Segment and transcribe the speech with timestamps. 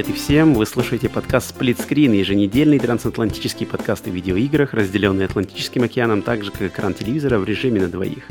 [0.00, 0.54] Привет и всем!
[0.54, 6.50] Вы слушаете подкаст Split Screen, еженедельный трансатлантический подкаст о видеоиграх, разделенный Атлантическим океаном, так же
[6.50, 8.24] как экран телевизора в режиме на двоих.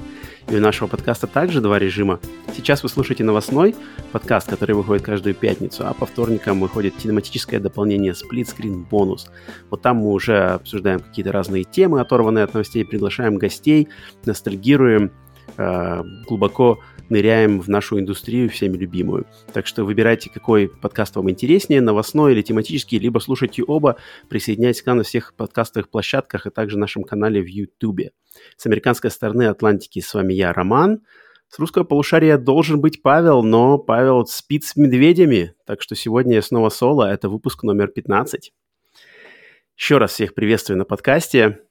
[0.48, 2.20] И у нашего подкаста также два режима.
[2.56, 3.76] Сейчас вы слушаете новостной
[4.12, 9.30] подкаст, который выходит каждую пятницу, а по вторникам выходит тематическое дополнение Split Screen бонус.
[9.70, 13.90] Вот там мы уже обсуждаем какие-то разные темы, оторванные от новостей, приглашаем гостей,
[14.26, 15.12] ностальгируем,
[15.58, 19.26] э, глубоко ныряем в нашу индустрию, всеми любимую.
[19.54, 23.98] Так что выбирайте, какой подкаст вам интереснее, новостной или тематический, либо слушайте оба,
[24.30, 28.12] присоединяйтесь к нам на всех подкастовых площадках, а также нашем канале в YouTube.
[28.58, 31.02] С американской стороны Атлантики с вами я, Роман.
[31.50, 36.42] С русского полушария должен быть Павел, но Павел спит с медведями, так что сегодня я
[36.44, 38.54] снова соло, это выпуск номер 15.
[39.76, 41.69] Еще раз всех приветствую на подкасте.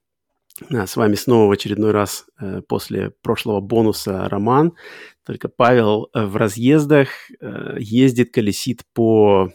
[0.71, 4.73] С вами снова в очередной раз э, после прошлого бонуса Роман.
[5.25, 7.09] Только Павел э, в разъездах
[7.41, 9.53] э, ездит, колесит по,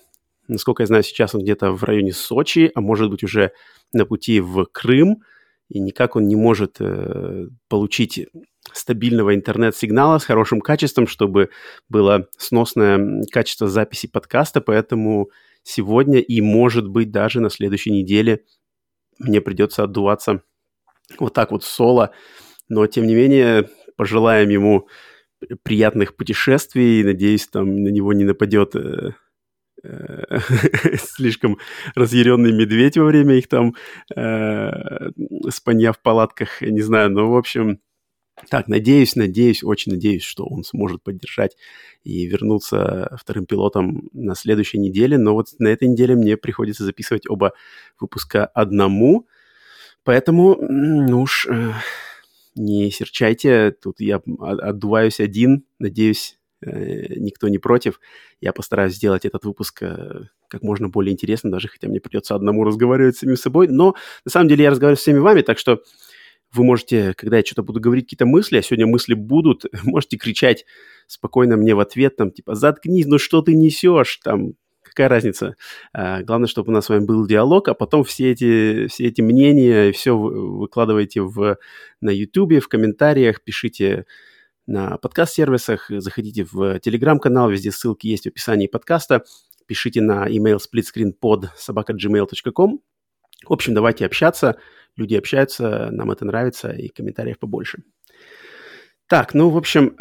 [0.47, 3.51] насколько я знаю, сейчас он где-то в районе Сочи, а может быть уже
[3.91, 5.23] на пути в Крым.
[5.69, 6.77] И никак он не может
[7.67, 8.27] получить
[8.73, 11.49] стабильного интернет-сигнала с хорошим качеством, чтобы
[11.89, 15.29] было сносное качество записи подкаста, поэтому
[15.63, 18.43] сегодня и, может быть, даже на следующей неделе
[19.19, 20.43] мне придется отдуваться
[21.19, 22.11] вот так вот соло.
[22.69, 24.87] Но, тем не менее, пожелаем ему
[25.63, 27.03] приятных путешествий.
[27.03, 29.11] Надеюсь, там на него не нападет э,
[29.83, 30.39] э,
[30.97, 31.57] слишком
[31.95, 33.75] разъяренный медведь во время их там
[34.15, 35.09] э,
[35.49, 36.61] спанья в палатках.
[36.61, 37.79] Не знаю, но, в общем,
[38.49, 41.55] так, надеюсь, надеюсь, очень надеюсь, что он сможет поддержать
[42.03, 45.17] и вернуться вторым пилотом на следующей неделе.
[45.17, 47.53] Но вот на этой неделе мне приходится записывать оба
[47.99, 49.27] выпуска одному.
[50.03, 51.71] Поэтому, ну уж, э,
[52.55, 58.00] не серчайте, тут я отдуваюсь один, надеюсь, э, никто не против.
[58.41, 62.63] Я постараюсь сделать этот выпуск э, как можно более интересным, даже хотя мне придется одному
[62.63, 63.67] разговаривать с самим собой.
[63.69, 63.95] Но
[64.25, 65.81] на самом деле я разговариваю с всеми вами, так что
[66.51, 70.66] вы можете, когда я что-то буду говорить, какие-то мысли, а сегодня мысли будут, можете кричать
[71.07, 74.53] спокойно мне в ответ, там, типа, заткнись, ну что ты несешь, там,
[74.93, 75.55] какая разница.
[75.93, 79.21] А, главное, чтобы у нас с вами был диалог, а потом все эти, все эти
[79.21, 81.57] мнения, все выкладывайте в,
[82.01, 84.05] на YouTube, в комментариях, пишите
[84.65, 89.23] на подкаст-сервисах, заходите в телеграм-канал, везде ссылки есть в описании подкаста,
[89.67, 92.79] пишите на email splitscreenpod собака.gmail.com.
[93.45, 94.57] В общем, давайте общаться,
[94.95, 97.83] люди общаются, нам это нравится, и комментариев побольше.
[99.07, 99.95] Так, ну, в общем,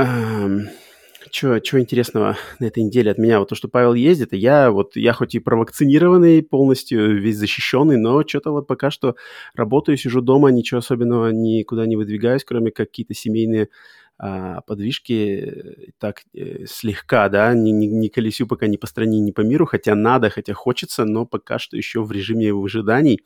[1.65, 3.39] что интересного на этой неделе от меня?
[3.41, 7.97] Вот то, что Павел ездит, и я вот, я хоть и провакцинированный полностью, весь защищенный,
[7.97, 9.17] но что-то вот пока что
[9.55, 13.69] работаю, сижу дома, ничего особенного никуда не выдвигаюсь, кроме какие-то семейные
[14.17, 19.41] подвижки, так э, слегка, да, не, не, не колесю пока ни по стране, ни по
[19.41, 23.21] миру, хотя надо, хотя хочется, но пока что еще в режиме выжиданий.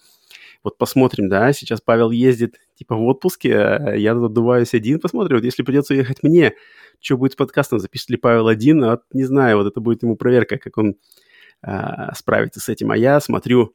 [0.65, 5.37] Вот посмотрим, да, сейчас Павел ездит типа в отпуске, а я тут отдуваюсь один, посмотрим,
[5.37, 6.55] вот если придется ехать мне,
[7.01, 10.17] что будет с подкастом, запишет ли Павел один, а, не знаю, вот это будет ему
[10.17, 10.97] проверка, как он
[11.63, 12.91] а, справится с этим.
[12.91, 13.75] А я смотрю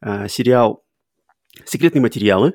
[0.00, 0.84] а, сериал
[1.64, 2.54] «Секретные материалы».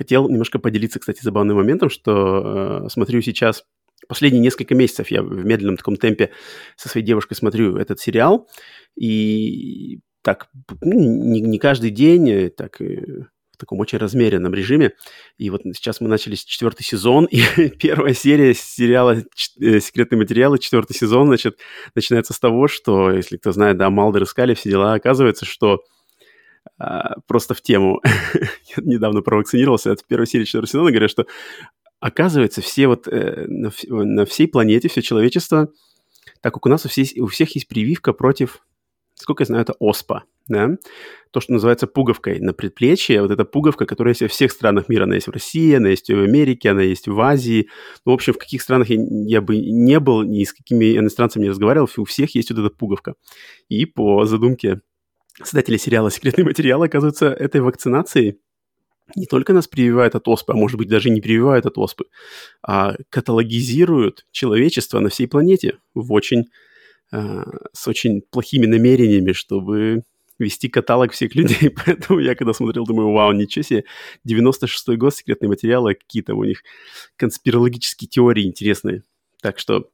[0.00, 3.64] Хотел немножко поделиться, кстати, забавным моментом, что а, смотрю сейчас
[4.08, 6.30] последние несколько месяцев я в медленном таком темпе
[6.76, 8.48] со своей девушкой смотрю этот сериал,
[8.98, 10.48] и так
[10.80, 12.80] ну, не, не каждый день, так
[13.60, 14.92] таком очень размеренном режиме.
[15.36, 17.40] И вот сейчас мы начали четвертый сезон, и
[17.78, 19.18] первая серия сериала
[19.60, 21.58] э, «Секретные материалы», четвертый сезон, значит,
[21.94, 25.80] начинается с того, что, если кто знает, да, Малдер искали все дела, оказывается, что
[26.78, 28.00] а, просто в тему,
[28.34, 31.26] я недавно провакцинировался от первой серии четвертого сезона, говорят, что
[32.00, 35.68] оказывается, все вот э, на, всей планете, все человечество,
[36.40, 38.62] так как у нас у, у всех есть прививка против
[39.20, 40.76] сколько я знаю, это ОСПА, да,
[41.30, 45.04] то, что называется пуговкой на предплечье, вот эта пуговка, которая есть во всех странах мира,
[45.04, 47.68] она есть в России, она есть в Америке, она есть в Азии,
[48.04, 48.96] ну, в общем, в каких странах я,
[49.26, 52.70] я бы не был, ни с какими иностранцами не разговаривал, у всех есть вот эта
[52.74, 53.14] пуговка.
[53.68, 54.80] И по задумке
[55.38, 58.38] создателей сериала «Секретный материал», оказывается, этой вакцинацией
[59.16, 62.04] не только нас прививают от оспы, а может быть даже не прививают от оспы,
[62.62, 66.44] а каталогизируют человечество на всей планете в очень
[67.12, 67.42] Э,
[67.72, 70.04] с очень плохими намерениями, чтобы
[70.38, 71.70] вести каталог всех людей.
[71.84, 73.84] Поэтому я когда смотрел, думаю, вау, ничего себе,
[74.26, 76.62] 96-й год, секретные материалы, какие там у них
[77.16, 79.02] конспирологические теории интересные.
[79.42, 79.90] Так что,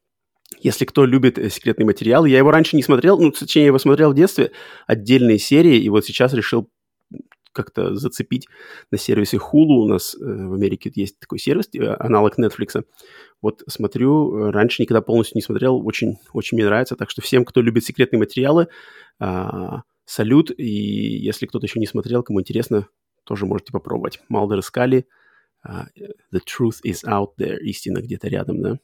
[0.59, 3.79] если кто любит э, секретный материал, я его раньше не смотрел, ну, точнее, я его
[3.79, 4.51] смотрел в детстве,
[4.85, 6.69] отдельные серии, и вот сейчас решил
[7.51, 8.47] как-то зацепить
[8.91, 9.81] на сервисе Hulu.
[9.83, 12.83] У нас э, в Америке есть такой сервис, э, аналог Netflix.
[13.41, 16.95] Вот смотрю, раньше никогда полностью не смотрел, очень, очень мне нравится.
[16.95, 18.67] Так что всем, кто любит секретные материалы,
[19.19, 20.51] а, салют.
[20.57, 22.87] И если кто-то еще не смотрел, кому интересно,
[23.25, 24.19] тоже можете попробовать.
[24.29, 25.05] Малдер искали.
[25.67, 25.85] Uh,
[26.31, 27.57] the truth is out there.
[27.57, 28.79] Истина где-то рядом, да?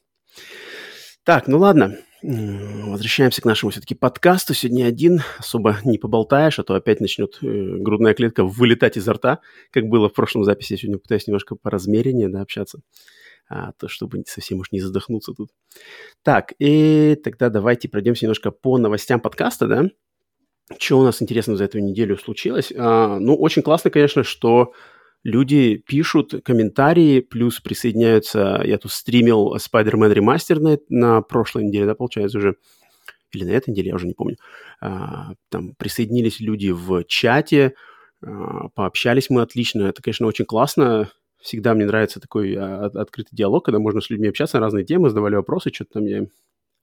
[1.24, 1.96] Так, ну ладно.
[2.22, 4.52] Возвращаемся к нашему все-таки подкасту.
[4.52, 5.22] Сегодня один.
[5.38, 7.46] Особо не поболтаешь, а то опять начнет э,
[7.78, 9.40] грудная клетка вылетать изо рта,
[9.70, 10.72] как было в прошлом записи.
[10.72, 12.80] Я сегодня пытаюсь немножко по размерению да, общаться,
[13.48, 15.48] а, то чтобы совсем уж не задохнуться тут.
[16.22, 19.84] Так, и тогда давайте пройдемся немножко по новостям подкаста, да?
[20.78, 22.70] Что у нас интересно за эту неделю случилось?
[22.76, 24.74] А, ну, очень классно, конечно, что
[25.24, 28.62] люди пишут комментарии, плюс присоединяются.
[28.64, 32.56] Я тут стримил Spider-Man Remaster на, на прошлой неделе, да, получается, уже
[33.32, 34.36] или на этой неделе, я уже не помню.
[34.80, 37.74] А, там присоединились люди в чате,
[38.22, 39.82] а, пообщались мы отлично.
[39.82, 41.10] Это, конечно, очень классно.
[41.40, 45.08] Всегда мне нравится такой а, открытый диалог, когда можно с людьми общаться на разные темы,
[45.08, 46.26] задавали вопросы, что-то там я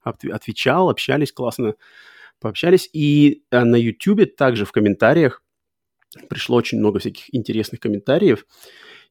[0.02, 1.74] отвечал, общались классно
[2.40, 2.90] пообщались.
[2.92, 5.41] И на YouTube также в комментариях
[6.28, 8.46] пришло очень много всяких интересных комментариев.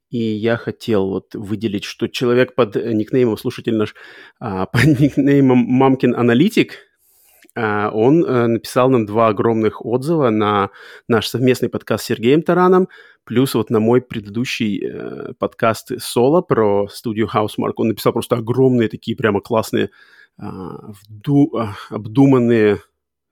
[0.09, 3.95] И я хотел вот выделить, что человек под никнеймом, слушатель наш,
[4.39, 6.79] а, под никнеймом Мамкин Аналитик,
[7.55, 10.69] а, он а, написал нам два огромных отзыва на
[11.07, 12.89] наш совместный подкаст с Сергеем Тараном,
[13.23, 17.73] плюс вот на мой предыдущий э, подкаст соло про студию Housemark.
[17.75, 19.91] Он написал просто огромные такие прямо классные,
[20.37, 20.91] а,
[21.89, 22.79] обдуманные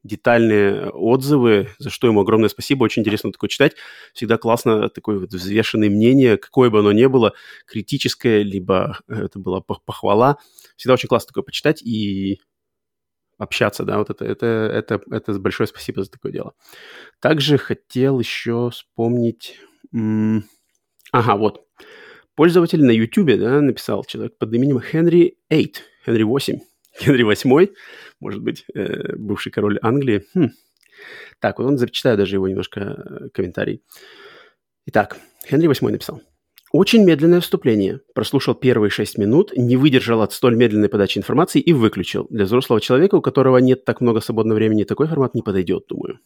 [0.10, 2.84] детальные отзывы, за что ему огромное спасибо.
[2.84, 3.76] Очень интересно такое читать.
[4.14, 7.34] Всегда классно такое вот взвешенное мнение, какое бы оно ни было,
[7.66, 10.38] критическое, либо это была похвала.
[10.76, 12.40] Всегда очень классно такое почитать и
[13.38, 16.54] общаться, да, вот это, это, это, это большое спасибо за такое дело.
[17.22, 19.60] Также хотел еще вспомнить...
[21.12, 21.66] Ага, вот.
[22.36, 25.72] Пользователь на YouTube, да, написал человек под именем Henry 8,
[26.06, 26.60] Henry 8,
[27.00, 27.74] Генри VIII,
[28.20, 30.26] может быть, э, бывший король Англии.
[30.34, 30.50] Хм.
[31.40, 33.82] Так, вот он зачитаю даже его немножко э, комментарий.
[34.88, 35.18] Итак,
[35.50, 36.22] Генри VIII написал.
[36.72, 38.02] Очень медленное вступление.
[38.14, 42.28] Прослушал первые шесть минут, не выдержал от столь медленной подачи информации и выключил.
[42.30, 46.20] Для взрослого человека, у которого нет так много свободного времени, такой формат не подойдет, думаю.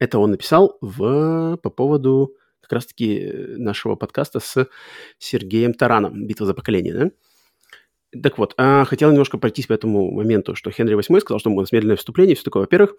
[0.00, 4.68] Это он написал в, по поводу как раз-таки э, нашего подкаста с
[5.18, 7.10] Сергеем Тараном «Битва за поколение», да?
[8.22, 11.60] Так вот, а, хотел немножко пройтись по этому моменту, что Хенри VIII сказал, что у
[11.60, 12.62] нас медленное вступление, все такое.
[12.62, 12.94] Во-первых,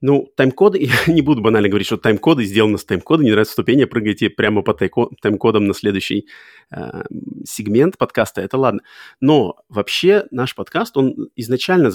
[0.00, 3.86] ну, тайм-коды, я не буду банально говорить, что тайм-коды сделаны с тайм-кода, не нравится вступление,
[3.86, 6.28] прыгайте прямо по тайм-кодам на следующий
[6.70, 7.02] э,
[7.44, 8.80] сегмент подкаста, это ладно.
[9.20, 11.90] Но вообще наш подкаст, он изначально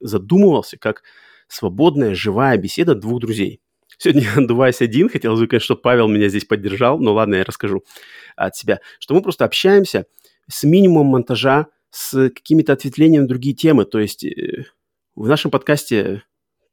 [0.00, 1.02] задумывался как
[1.48, 3.60] свободная, живая беседа двух друзей.
[3.98, 7.84] Сегодня, отдуваясь один, хотелось бы, конечно, чтобы Павел меня здесь поддержал, но ладно, я расскажу
[8.36, 10.06] от себя, что мы просто общаемся
[10.48, 13.84] с минимумом монтажа, с какими-то ответвлениями на другие темы.
[13.84, 14.64] То есть э,
[15.14, 16.22] в нашем подкасте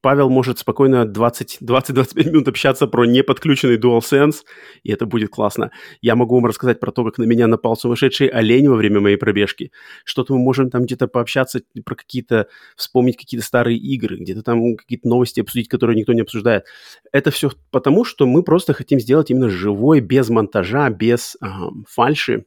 [0.02, 4.44] Павел может спокойно 20-25 минут общаться про неподключенный DualSense,
[4.84, 5.72] и это будет классно.
[6.02, 9.18] Я могу вам рассказать про то, как на меня напал сумасшедший олень во время моей
[9.18, 9.74] пробежки.
[10.06, 15.10] Что-то мы можем там где-то пообщаться про какие-то, вспомнить какие-то старые игры, где-то там какие-то
[15.10, 16.64] новости обсудить, которые никто не обсуждает.
[17.12, 21.48] Это все потому, что мы просто хотим сделать именно живой, без монтажа, без э,
[21.90, 22.46] фальши,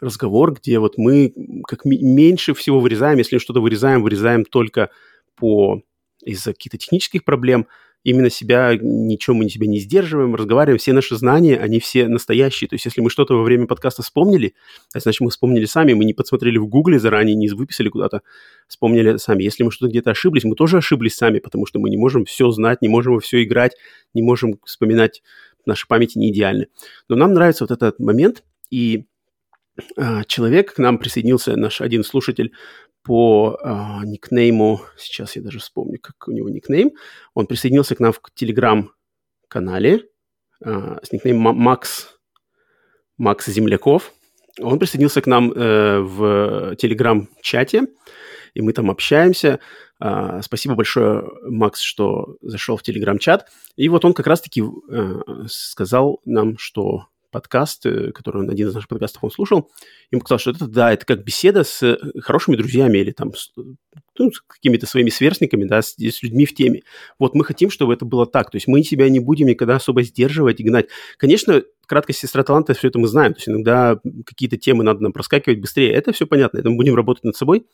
[0.00, 1.32] разговор, где вот мы
[1.66, 4.90] как меньше всего вырезаем, если что-то вырезаем, вырезаем только
[5.36, 5.82] по
[6.24, 7.66] из-за каких-то технических проблем,
[8.06, 12.68] именно себя, ничего мы себя не сдерживаем, разговариваем, все наши знания, они все настоящие.
[12.68, 14.54] То есть если мы что-то во время подкаста вспомнили,
[14.94, 18.22] значит, мы вспомнили сами, мы не подсмотрели в гугле заранее, не выписали куда-то,
[18.68, 19.42] вспомнили сами.
[19.42, 22.48] Если мы что-то где-то ошиблись, мы тоже ошиблись сами, потому что мы не можем все
[22.52, 23.72] знать, не можем все играть,
[24.14, 25.22] не можем вспоминать,
[25.64, 26.68] наши памяти не идеальны.
[27.08, 29.15] Но нам нравится вот этот момент, и а,
[30.26, 32.52] человек, к нам присоединился наш один слушатель
[33.06, 36.90] по а, никнейму, сейчас я даже вспомню, как у него никнейм,
[37.34, 40.08] он присоединился к нам в телеграм-канале
[40.64, 42.18] а, с никнеймом Макс,
[43.16, 44.12] Макс Земляков.
[44.60, 47.88] Он присоединился к нам э, в телеграм-чате,
[48.54, 49.60] и мы там общаемся.
[50.02, 53.48] Uh, спасибо большое, Макс, что зашел в телеграм-чат.
[53.76, 57.06] И вот он как раз-таки uh, сказал нам, что
[57.36, 59.70] подкаст, э, который один из наших подкастов он слушал,
[60.10, 63.52] ему сказал, что это, да, это как беседа с э, хорошими друзьями или там с,
[64.18, 66.80] ну, с какими-то своими сверстниками, да, с, с людьми в теме.
[67.18, 68.50] Вот мы хотим, чтобы это было так.
[68.50, 70.86] То есть мы себя не будем никогда особо сдерживать и гнать.
[71.18, 73.34] Конечно, краткость сестра таланта, все это мы знаем.
[73.34, 75.92] То есть иногда какие-то темы надо нам проскакивать быстрее.
[75.92, 76.56] Это все понятно.
[76.58, 77.66] Это мы будем работать над собой.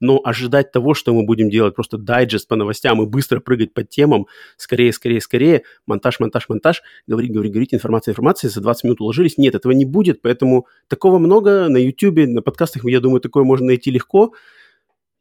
[0.00, 3.82] Но ожидать того, что мы будем делать просто дайджест по новостям и быстро прыгать по
[3.82, 4.26] темам,
[4.56, 9.38] скорее, скорее, скорее, монтаж, монтаж, монтаж, говорить, говорить, говорить, информация, информация, за 20 минут уложились.
[9.38, 13.66] Нет, этого не будет, поэтому такого много на YouTube, на подкастах, я думаю, такое можно
[13.66, 14.32] найти легко.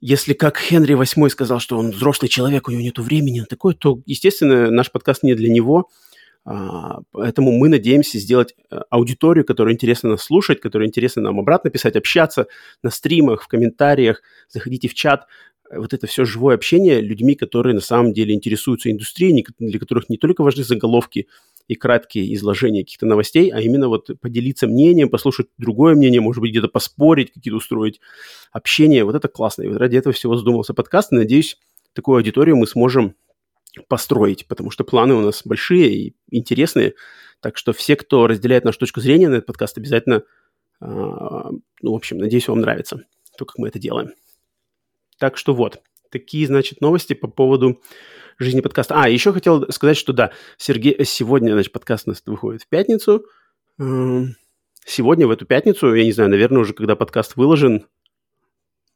[0.02, 3.74] Если, как Хенри VIII сказал, что он взрослый человек, у него нет времени на такое,
[3.74, 5.90] то, естественно, наш подкаст не для него–
[7.12, 11.96] поэтому мы надеемся сделать э, аудиторию, которую интересно нас слушать, которую интересно нам обратно писать,
[11.96, 12.48] общаться
[12.84, 15.26] на стримах, в комментариях, заходите в чат.
[15.76, 20.18] Вот это все живое общение людьми, которые на самом деле интересуются индустрией, для которых не
[20.18, 21.28] только важны заголовки
[21.68, 26.52] и краткие изложения каких-то новостей, а именно вот поделиться мнением, послушать другое мнение, может быть,
[26.52, 28.00] где-то поспорить, какие-то устроить
[28.52, 29.04] общение.
[29.04, 29.64] Вот это классно.
[29.64, 31.12] И вот ради этого всего задумался подкаст.
[31.12, 31.58] И надеюсь,
[31.94, 33.16] такую аудиторию мы сможем
[33.88, 36.96] построить, потому что планы у нас большие и интересные.
[37.40, 40.24] Так что все, кто разделяет нашу точку зрения на этот подкаст, обязательно,
[40.82, 43.06] э, ну, в общем, надеюсь, вам нравится
[43.38, 44.12] то, как мы это делаем.
[45.20, 47.82] Так что вот, такие, значит, новости по поводу
[48.38, 48.96] жизни подкаста.
[48.98, 53.26] А, еще хотел сказать, что да, Сергей, сегодня, значит, подкаст у нас выходит в пятницу.
[53.78, 57.88] Сегодня, в эту пятницу, я не знаю, наверное, уже когда подкаст выложен,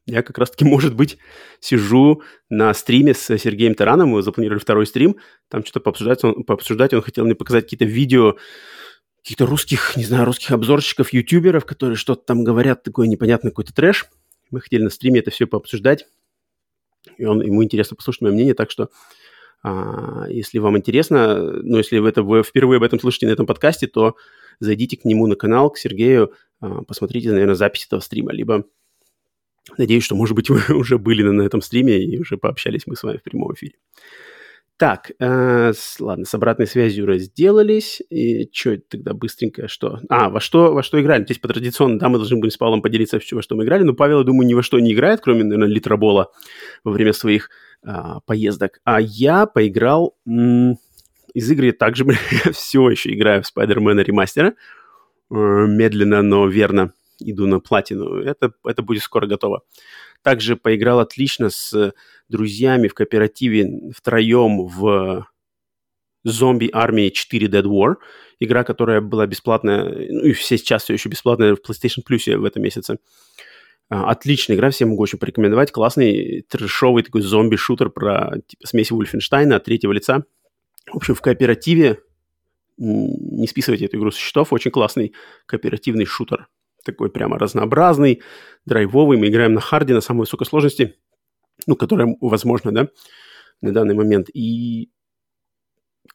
[0.09, 1.17] я как раз-таки, может быть,
[1.59, 5.17] сижу на стриме с Сергеем Тараном, мы запланировали второй стрим,
[5.49, 8.37] там что-то пообсуждать, он, пообсуждать, он хотел мне показать какие-то видео
[9.21, 14.05] каких-то русских, не знаю, русских обзорщиков, ютуберов, которые что-то там говорят, такой непонятный какой-то трэш.
[14.49, 16.07] Мы хотели на стриме это все пообсуждать,
[17.17, 18.89] и он, ему интересно послушать мое мнение, так что
[19.61, 23.45] а, если вам интересно, ну, если вы это вы впервые об этом слышите на этом
[23.45, 24.15] подкасте, то
[24.59, 28.65] зайдите к нему на канал, к Сергею, а, посмотрите, наверное, запись этого стрима, либо
[29.77, 33.03] Надеюсь, что, может быть, вы уже были на этом стриме и уже пообщались мы с
[33.03, 33.73] вами в прямом эфире.
[34.79, 38.01] Так, э, с, ладно, с обратной связью разделались.
[38.09, 39.99] И что тогда быстренько, что?
[40.07, 41.25] А, во что, во что играли?
[41.25, 43.93] Здесь по традиционно, да, мы должны были с Павлом поделиться, во что мы играли, но
[43.93, 46.31] Павел, я думаю, ни во что не играет, кроме, наверное, литробола
[46.85, 47.49] во время своих
[47.85, 47.91] э,
[48.25, 48.79] поездок.
[48.85, 50.77] А я поиграл м-
[51.33, 52.05] из игры также,
[52.53, 54.53] все еще играю в Spider-Man ремастера.
[55.29, 55.35] Э,
[55.67, 58.21] медленно, но верно иду на платину.
[58.21, 59.61] Это, это будет скоро готово.
[60.21, 61.93] Также поиграл отлично с
[62.27, 65.25] друзьями в кооперативе втроем в
[66.23, 67.95] Зомби Армии 4 Dead War.
[68.39, 72.45] Игра, которая была бесплатная, ну и все сейчас все еще бесплатная в PlayStation Plus в
[72.45, 72.97] этом месяце.
[73.89, 75.71] А, отличная игра, всем могу очень порекомендовать.
[75.71, 80.23] Классный трешовый такой зомби-шутер про типа, смесь Вульфенштейна от третьего лица.
[80.91, 81.99] В общем, в кооперативе
[82.77, 84.53] не списывайте эту игру со счетов.
[84.53, 85.13] Очень классный
[85.45, 86.47] кооперативный шутер
[86.83, 88.21] такой прямо разнообразный,
[88.65, 89.17] драйвовый.
[89.17, 90.95] Мы играем на харде, на самой высокой сложности,
[91.67, 92.89] ну, которая возможно, да,
[93.61, 94.29] на данный момент.
[94.33, 94.89] И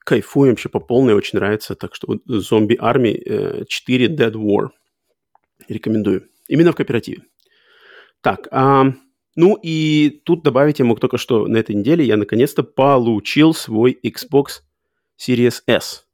[0.05, 1.75] кайфуем вообще по полной, очень нравится.
[1.75, 4.69] Так что Zombie Army 4 Dead War.
[5.69, 6.29] Рекомендую.
[6.49, 7.23] Именно в кооперативе.
[8.21, 8.93] Так, а,
[9.37, 13.99] ну и тут добавить я мог только что на этой неделе я наконец-то получил свой
[14.03, 14.63] Xbox
[15.19, 16.07] Series S,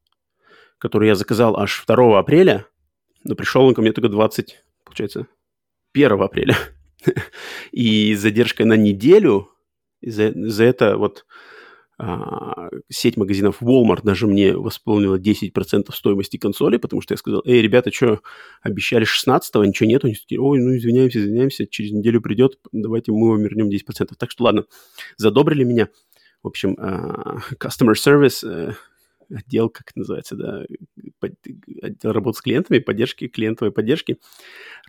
[0.78, 2.66] который я заказал аж 2 апреля–
[3.24, 5.26] но пришел он ко мне только 20, получается,
[5.94, 6.56] 1 апреля.
[7.72, 9.48] И с задержкой на неделю,
[10.02, 11.24] за, за это вот
[12.02, 17.60] а, сеть магазинов Walmart даже мне восполнила 10% стоимости консоли, потому что я сказал, эй,
[17.60, 18.20] ребята, что,
[18.62, 20.06] обещали 16-го, ничего нету?
[20.06, 24.14] Они такие, ой, ну извиняемся, извиняемся, через неделю придет, давайте мы вам вернем 10%.
[24.16, 24.64] Так что ладно,
[25.18, 25.90] задобрили меня.
[26.42, 28.74] В общем, uh, customer service, uh,
[29.34, 30.64] отдел, как это называется, да,
[31.82, 34.18] отдел работы с клиентами, поддержки, клиентовой поддержки,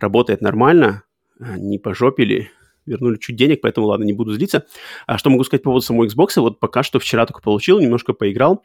[0.00, 1.04] работает нормально,
[1.38, 2.50] не пожопили,
[2.86, 4.66] вернули чуть денег, поэтому, ладно, не буду злиться.
[5.06, 6.40] А что могу сказать по поводу самого Xbox?
[6.40, 8.64] Вот пока что вчера только получил, немножко поиграл.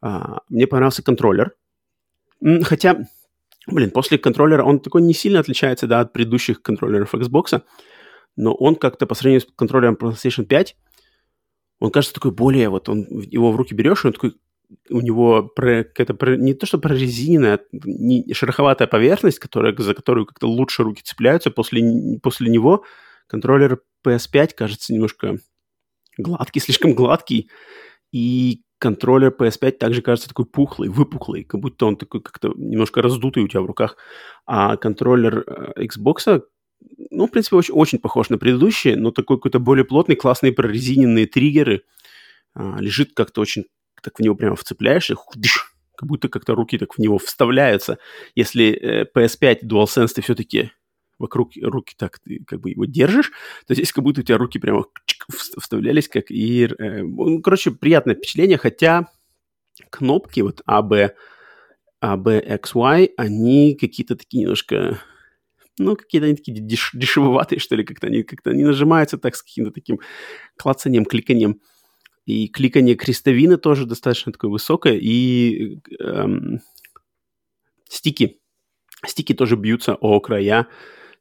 [0.00, 1.54] А, мне понравился контроллер.
[2.62, 3.06] Хотя,
[3.66, 7.62] блин, после контроллера он такой не сильно отличается, да, от предыдущих контроллеров Xbox,
[8.36, 10.76] но он как-то по сравнению с контроллером PlayStation 5,
[11.78, 14.36] он кажется такой более, вот он его в руки берешь, и он такой
[14.90, 20.48] у него про, какая-то не то что прорезиненная, не, шероховатая поверхность, которая, за которую как-то
[20.48, 21.50] лучше руки цепляются.
[21.50, 22.84] После, после него
[23.26, 25.38] контроллер PS5 кажется немножко
[26.18, 27.50] гладкий, слишком гладкий.
[28.12, 33.42] И контроллер PS5 также кажется такой пухлый, выпуклый, как будто он такой как-то немножко раздутый
[33.42, 33.96] у тебя в руках.
[34.46, 36.42] А контроллер э, Xbox,
[37.10, 41.26] ну, в принципе, очень, очень похож на предыдущие, но такой какой-то более плотный, классные прорезиненные
[41.26, 41.84] триггеры.
[42.54, 43.64] А, лежит как-то очень
[44.02, 45.14] так в него прямо вцепляешь, и
[45.96, 47.98] как будто как-то руки так в него вставляются.
[48.34, 50.70] Если э, PS5 DualSense ты все-таки
[51.18, 53.32] вокруг руки так ты как бы его держишь,
[53.66, 54.84] то здесь как будто у тебя руки прямо
[55.28, 56.66] вставлялись, как и...
[56.66, 59.08] Э, ну, короче, приятное впечатление, хотя
[59.90, 61.14] кнопки вот A, B,
[62.00, 65.00] A, B, X, Y, они какие-то такие немножко
[65.78, 69.42] ну, какие-то они такие деш- дешевоватые, что ли, как-то они, как-то они нажимаются так с
[69.42, 70.00] каким-то таким
[70.56, 71.60] клацанием, кликанием.
[72.26, 74.98] И кликание крестовины тоже достаточно такое высокое.
[75.00, 76.60] И эм,
[77.88, 78.40] стики.
[79.06, 80.66] Стики тоже бьются о края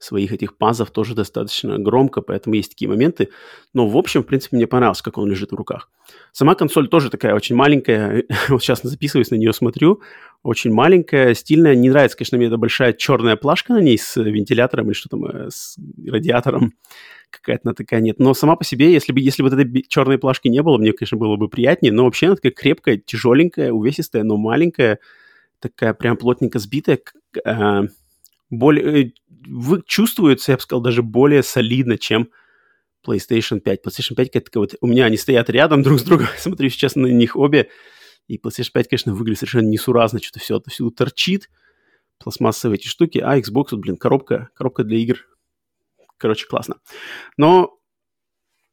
[0.06, 3.30] своих этих пазов тоже достаточно громко, поэтому есть такие моменты.
[3.74, 5.90] Но, в общем, в принципе, мне понравилось, как он лежит в руках.
[6.32, 8.24] Сама консоль тоже такая очень маленькая.
[8.50, 10.02] вот сейчас записываюсь на нее, смотрю.
[10.44, 11.76] Очень маленькая, стильная.
[11.76, 15.26] Не нравится, конечно, мне эта большая черная плашка на ней с вентилятором или что там,
[15.26, 16.74] э, с радиатором.
[17.32, 18.20] Какая-то она такая нет.
[18.20, 20.94] Но сама по себе, если бы, если бы вот этой черной плашки не было, мне,
[20.94, 21.92] конечно, было бы приятнее.
[21.92, 25.00] Но вообще она такая крепкая, тяжеленькая, увесистая, но маленькая.
[25.60, 27.00] Такая прям плотненько сбитая.
[28.50, 29.12] Более, э,
[29.48, 32.30] вы, чувствуется, я бы сказал, даже более солидно, чем
[33.06, 33.86] PlayStation 5.
[33.86, 37.08] PlayStation 5, как вот у меня они стоят рядом друг с другом, смотрю сейчас на
[37.08, 37.70] них обе,
[38.28, 41.50] и PlayStation 5, конечно, выглядит совершенно несуразно, что-то все отовсюду торчит,
[42.20, 45.18] пластмассовые эти штуки, а Xbox, вот, блин, коробка, коробка для игр.
[46.18, 46.78] Короче, классно.
[47.38, 47.76] Но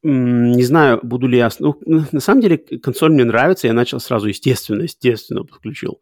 [0.03, 1.49] не знаю, буду ли я...
[1.59, 3.67] Ну, на самом деле, консоль мне нравится.
[3.67, 6.01] Я начал сразу, естественно, естественно, подключил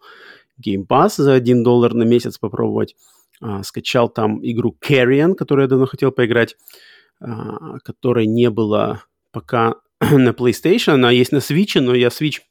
[0.59, 2.95] Game Pass за 1 доллар на месяц попробовать.
[3.41, 6.55] А, скачал там игру Carrion, которую я давно хотел поиграть,
[7.19, 10.93] а, которой не было пока на PlayStation.
[10.93, 12.41] Она есть на Switch, но я Switch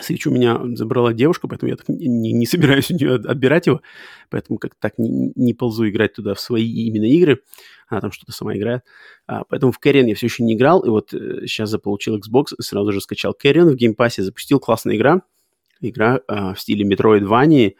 [0.00, 3.80] Switch у меня забрала девушка, поэтому я так не, не собираюсь у нее отбирать его,
[4.28, 7.42] поэтому как так не, не ползу играть туда в свои именно игры.
[7.86, 8.82] Она там что-то сама играет.
[9.26, 12.54] А, поэтому в Carrion я все еще не играл, и вот э, сейчас заполучил Xbox,
[12.60, 15.22] сразу же скачал Carrion в Pass, запустил, классная игра.
[15.80, 17.74] Игра а, в стиле Metroidvania,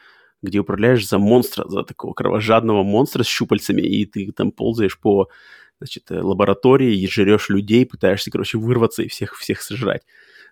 [0.44, 5.28] где управляешь за монстра, за такого кровожадного монстра с щупальцами, и ты там ползаешь по
[5.78, 10.02] значит, э, лаборатории и жрешь людей, пытаешься, короче, вырваться и всех, всех сожрать.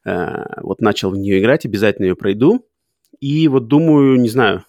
[0.04, 2.66] Uh, вот начал в нее играть, обязательно ее пройду.
[3.20, 4.64] И вот думаю, не знаю,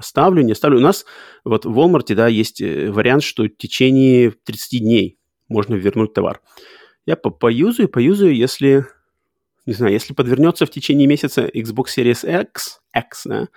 [0.00, 0.78] оставлю, не оставлю.
[0.78, 1.04] У нас
[1.44, 6.40] вот в Walmart, да, есть э, вариант, что в течение 30 дней можно вернуть товар.
[7.06, 8.86] Я по поюзаю, поюзаю, если,
[9.66, 13.48] не знаю, если подвернется в течение месяца Xbox Series X, X, да,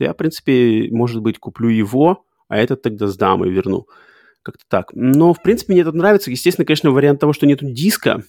[0.00, 3.86] то я, в принципе, может быть, куплю его, а этот тогда сдам и верну.
[4.42, 4.94] Как-то так.
[4.94, 6.30] Но, в принципе, мне это нравится.
[6.30, 8.24] Естественно, конечно, вариант того, что нету диска.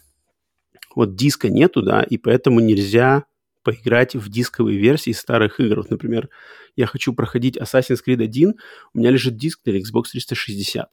[0.98, 3.24] Вот диска нету, да, и поэтому нельзя
[3.64, 5.78] поиграть в дисковые версии старых игр.
[5.78, 6.28] Вот, например,
[6.76, 8.54] я хочу проходить Assassin's Creed 1,
[8.94, 10.90] у меня лежит диск для Xbox 360.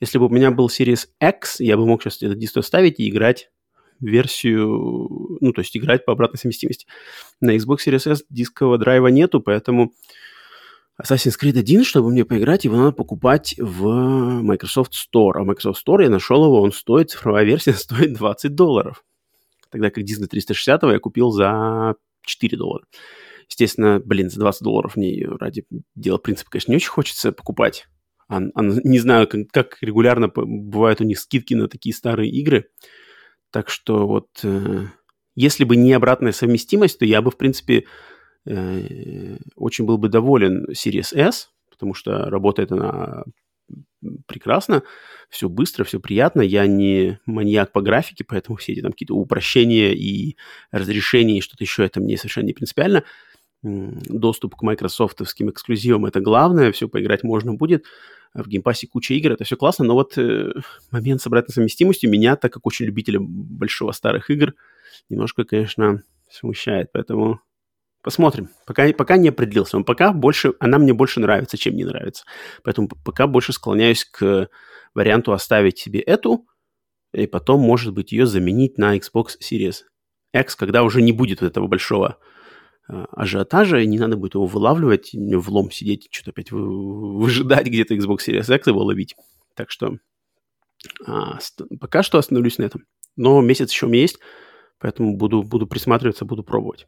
[0.00, 3.10] Если бы у меня был Series X, я бы мог сейчас этот диск оставить и
[3.10, 3.50] играть
[4.02, 6.86] версию, ну, то есть играть по обратной совместимости.
[7.40, 9.92] На Xbox Series S дискового драйва нету, поэтому
[11.00, 15.32] Assassin's Creed 1, чтобы мне поиграть, его надо покупать в Microsoft Store.
[15.36, 19.04] А Microsoft Store я нашел его, он стоит, цифровая версия стоит 20 долларов.
[19.70, 21.94] Тогда как диск 360 я купил за
[22.26, 22.84] 4 доллара.
[23.48, 27.86] Естественно, блин, за 20 долларов мне ради дела принципа, конечно, не очень хочется покупать.
[28.28, 32.70] А, а, не знаю, как, как регулярно бывают у них скидки на такие старые игры.
[33.52, 34.86] Так что вот, э,
[35.36, 37.84] если бы не обратная совместимость, то я бы, в принципе,
[38.46, 43.24] э, очень был бы доволен Series S, потому что работает она
[44.26, 44.82] прекрасно,
[45.28, 46.40] все быстро, все приятно.
[46.40, 50.36] Я не маньяк по графике, поэтому все эти там какие-то упрощения и
[50.70, 53.04] разрешения и что-то еще, это мне совершенно не принципиально.
[53.62, 57.84] Доступ к майкрософтовским эксклюзивам– это главное, все поиграть можно будет
[58.34, 60.52] в Game Pass е куча игр, это все классно, но вот э,
[60.90, 64.54] момент с обратной совместимостью меня, так как очень любителя большого старых игр,
[65.08, 67.40] немножко, конечно, смущает, поэтому
[68.02, 68.48] посмотрим.
[68.66, 72.24] Пока, пока не определился, но пока больше, она мне больше нравится, чем не нравится.
[72.64, 74.48] Поэтому пока больше склоняюсь к
[74.94, 76.46] варианту оставить себе эту,
[77.12, 79.82] и потом, может быть, ее заменить на Xbox Series
[80.32, 82.18] X, когда уже не будет этого большого
[82.88, 88.18] ажиотажа, и не надо будет его вылавливать, в лом сидеть, что-то опять выжидать где-то Xbox
[88.26, 89.14] Series X его ловить.
[89.54, 89.98] Так что
[91.06, 91.38] а,
[91.80, 92.86] пока что остановлюсь на этом.
[93.16, 94.18] Но месяц еще у меня есть,
[94.78, 96.86] поэтому буду, буду присматриваться, буду пробовать.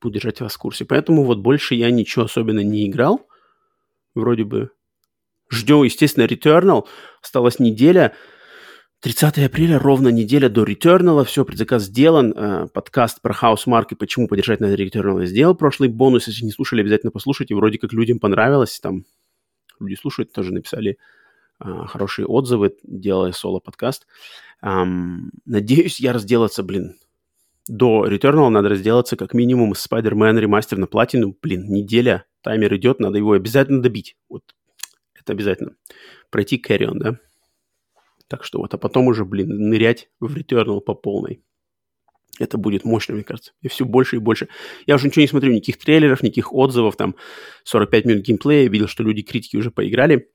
[0.00, 0.84] Буду держать вас в курсе.
[0.84, 3.26] Поэтому вот больше я ничего особенно не играл.
[4.14, 4.70] Вроде бы
[5.50, 6.86] ждем, естественно, Returnal.
[7.22, 8.14] Осталась неделя.
[9.00, 14.26] 30 апреля, ровно неделя до Returnal, все, предзаказ сделан, э, подкаст про Housemark и почему
[14.26, 15.54] поддержать на Returnal я сделал.
[15.54, 19.04] Прошлый бонус, если не слушали, обязательно послушайте, вроде как людям понравилось, там
[19.78, 20.98] люди слушают, тоже написали
[21.60, 24.06] э, хорошие отзывы, делая соло-подкаст.
[24.62, 26.96] Надеюсь, я разделаться, блин,
[27.68, 28.48] до Returnal.
[28.48, 33.32] Надо разделаться как минимум с Spider-Man ремастер на платину, блин, неделя, таймер идет, надо его
[33.32, 34.54] обязательно добить, вот,
[35.14, 35.74] это обязательно.
[36.30, 37.18] Пройти Carrion, да,
[38.28, 41.42] так что вот, а потом уже, блин, нырять в Returnal по полной.
[42.38, 43.52] Это будет мощно, мне кажется.
[43.62, 44.48] И все больше и больше.
[44.86, 47.16] Я уже ничего не смотрю, никаких трейлеров, никаких отзывов, там
[47.64, 48.68] 45 минут геймплея.
[48.68, 50.30] Видел, что люди, критики уже поиграли.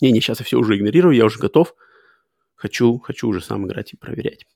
[0.00, 1.74] Не-не, сейчас я все уже игнорирую, я уже готов.
[2.54, 4.46] Хочу, хочу уже сам играть и проверять.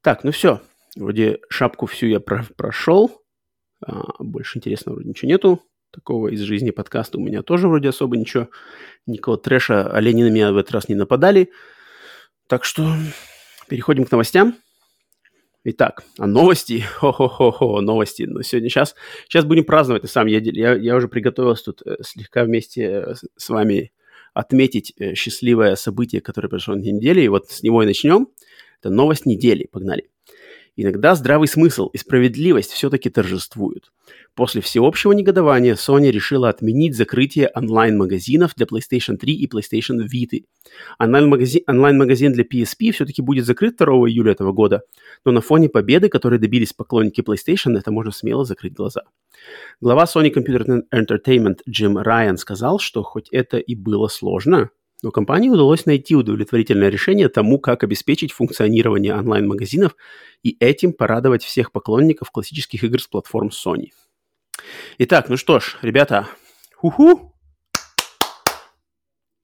[0.00, 0.60] Так, ну все.
[0.96, 3.22] Вроде шапку всю я про прошел.
[3.84, 5.62] А, больше интересного вроде ничего нету.
[5.90, 8.48] Такого из жизни подкаста у меня тоже вроде особо ничего.
[9.06, 11.50] Никакого трэша олени на меня в этот раз не нападали.
[12.46, 12.94] Так что
[13.68, 14.56] переходим к новостям.
[15.64, 18.22] Итак, а новости, хо-хо-хо-хо, новости.
[18.22, 20.60] Но ну, сегодня сейчас, сейчас будем праздновать на самом деле.
[20.60, 23.92] Я, я уже приготовился тут э, слегка вместе э, с вами
[24.32, 27.24] отметить э, счастливое событие, которое произошло на неделе.
[27.24, 28.28] И вот с него и начнем.
[28.80, 29.68] Это новость недели.
[29.70, 30.08] Погнали.
[30.82, 33.92] Иногда здравый смысл и справедливость все-таки торжествуют.
[34.34, 40.42] После всеобщего негодования Sony решила отменить закрытие онлайн-магазинов для PlayStation 3 и PlayStation Vita.
[40.98, 44.80] Онлайн-магазин, онлайн-магазин для PSP все-таки будет закрыт 2 июля этого года,
[45.26, 49.02] но на фоне победы, которой добились поклонники PlayStation, это можно смело закрыть глаза.
[49.82, 54.70] Глава Sony Computer Entertainment Джим Райан сказал, что хоть это и было сложно,
[55.02, 59.96] но компании удалось найти удовлетворительное решение тому, как обеспечить функционирование онлайн-магазинов
[60.42, 63.88] и этим порадовать всех поклонников классических игр с платформ Sony.
[64.98, 66.28] Итак, ну что ж, ребята,
[66.76, 67.34] ху-ху,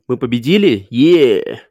[0.09, 1.63] мы победили, е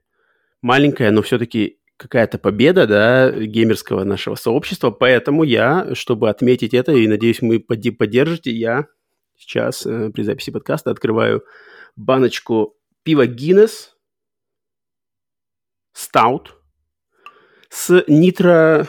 [0.61, 7.07] маленькая, но все-таки какая-то победа, да, геймерского нашего сообщества, поэтому я, чтобы отметить это, и
[7.07, 8.87] надеюсь, мы поддержите, я
[9.37, 11.43] сейчас э, при записи подкаста открываю
[11.95, 12.74] баночку
[13.05, 13.95] пива Гиннес
[15.93, 16.55] Стаут
[17.69, 18.87] с нитро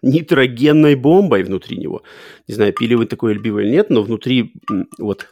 [0.00, 2.02] нитрогенной бомбой внутри него.
[2.48, 4.54] Не знаю, пили вы такое любимое или нет, но внутри,
[4.98, 5.28] вот,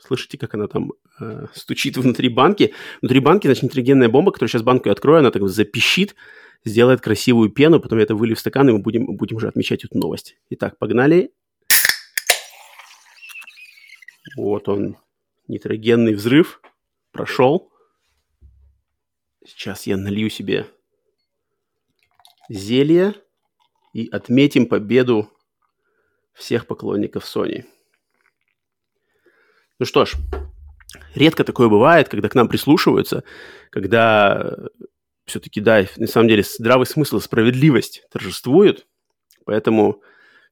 [0.00, 2.74] слышите, как она там э, стучит внутри банки?
[3.00, 6.16] Внутри банки, значит, нитрогенная бомба, которую сейчас банку я открою, она так запищит,
[6.64, 9.84] сделает красивую пену, потом я это вылью в стакан, и мы будем, будем уже отмечать
[9.84, 10.36] эту новость.
[10.50, 11.32] Итак, погнали.
[14.36, 14.96] Вот он,
[15.48, 16.60] нитрогенный взрыв
[17.14, 17.72] прошел.
[19.46, 20.66] Сейчас я налью себе
[22.50, 23.14] зелье
[23.94, 25.30] и отметим победу
[26.34, 27.64] всех поклонников Sony.
[29.78, 30.14] Ну что ж,
[31.14, 33.24] редко такое бывает, когда к нам прислушиваются,
[33.70, 34.56] когда
[35.24, 38.86] все-таки, да, на самом деле здравый смысл справедливость торжествуют,
[39.44, 40.02] поэтому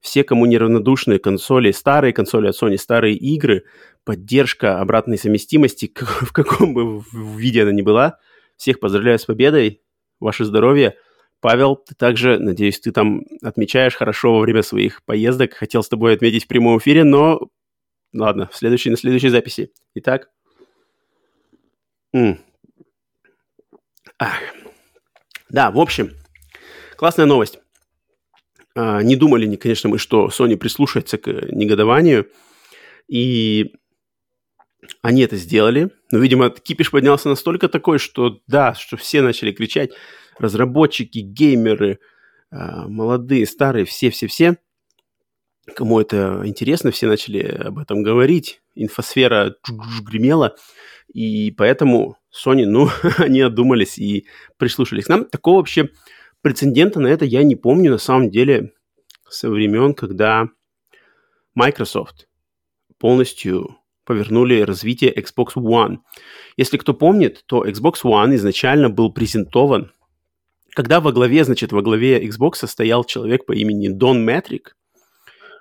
[0.00, 3.64] все, кому неравнодушны консоли, старые консоли от Sony, старые игры,
[4.04, 8.18] поддержка обратной совместимости, в каком бы виде она ни была,
[8.56, 9.82] всех поздравляю с победой,
[10.20, 10.96] ваше здоровье–
[11.42, 15.54] Павел, ты также, надеюсь, ты там отмечаешь хорошо во время своих поездок.
[15.54, 17.48] Хотел с тобой отметить в прямом эфире, но
[18.14, 19.72] ладно, в следующей, на следующей записи.
[19.94, 20.30] Итак.
[22.12, 22.38] М.
[24.20, 24.38] Ах.
[25.48, 26.12] Да, в общем,
[26.96, 27.58] классная новость.
[28.76, 32.30] А, не думали, конечно, мы, что Sony прислушается к негодованию.
[33.08, 33.74] И
[35.02, 35.90] они это сделали.
[36.10, 39.90] Но, видимо, кипиш поднялся настолько такой, что да, что все начали кричать–
[40.38, 41.98] разработчики, геймеры,
[42.50, 44.58] а, молодые, старые, все-все-все,
[45.74, 49.56] кому это интересно, все начали об этом говорить, инфосфера
[50.02, 50.56] гремела,
[51.12, 55.24] и поэтому Sony, ну, они одумались и прислушались к нам.
[55.24, 55.90] Такого вообще
[56.40, 58.72] прецедента на это я не помню, на самом деле,
[59.28, 60.48] со времен, когда
[61.54, 62.28] Microsoft
[62.98, 65.98] полностью повернули развитие Xbox One.
[66.56, 69.92] Если кто помнит, то Xbox One изначально был презентован
[70.74, 74.76] когда во главе, значит, во главе Xbox стоял человек по имени Дон Метрик,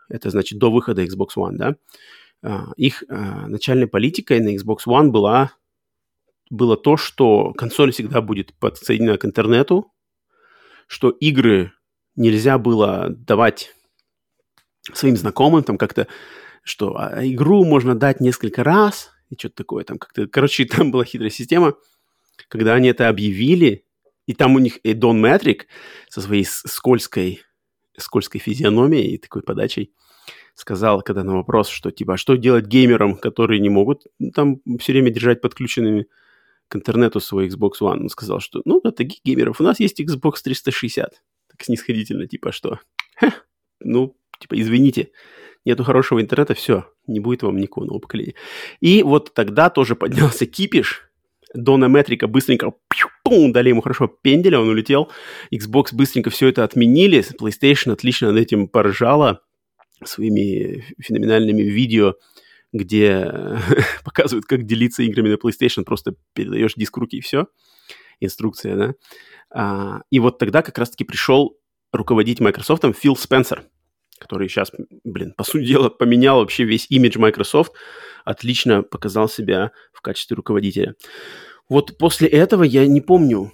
[0.09, 1.75] это значит до выхода Xbox One, да,
[2.43, 5.51] а, их а, начальной политикой на Xbox One была,
[6.49, 9.91] было то, что консоль всегда будет подсоединена к интернету,
[10.87, 11.71] что игры
[12.15, 13.73] нельзя было давать
[14.93, 16.07] своим знакомым, там как-то,
[16.63, 21.05] что а, игру можно дать несколько раз, и что-то такое там как-то, короче, там была
[21.05, 21.75] хитрая система.
[22.47, 23.85] Когда они это объявили,
[24.25, 25.67] и там у них и Дон Мэтрик
[26.09, 27.41] со своей скользкой,
[27.97, 29.93] скользкой физиономией и такой подачей
[30.55, 34.61] сказал, когда на вопрос, что типа, а что делать геймерам, которые не могут ну, там
[34.79, 36.07] все время держать подключенными
[36.67, 39.99] к интернету свой Xbox One, он сказал, что ну, для таких геймеров у нас есть
[39.99, 41.21] Xbox 360.
[41.49, 42.79] Так снисходительно, типа, что?
[43.17, 43.33] Ха,
[43.79, 45.11] ну, типа, извините,
[45.65, 48.35] нету хорошего интернета, все, не будет вам никакого нового поколения.
[48.79, 51.11] И вот тогда тоже поднялся кипиш,
[51.53, 52.73] Дона Метрика быстренько
[53.23, 55.11] пум, дали ему хорошо пенделя, он улетел.
[55.53, 59.41] Xbox быстренько все это отменили, PlayStation отлично над этим поржала
[60.03, 62.15] своими феноменальными видео,
[62.73, 63.31] где
[64.05, 67.47] показывают, как делиться играми на PlayStation, просто передаешь диск руки и все.
[68.19, 68.93] Инструкция, да.
[69.53, 71.57] А, и вот тогда как раз-таки пришел
[71.91, 73.63] руководить Microsoft Фил Спенсер,
[74.21, 74.71] который сейчас,
[75.03, 77.73] блин, по сути дела, поменял вообще весь имидж Microsoft,
[78.23, 80.95] отлично показал себя в качестве руководителя.
[81.67, 83.51] вот после этого я не помню.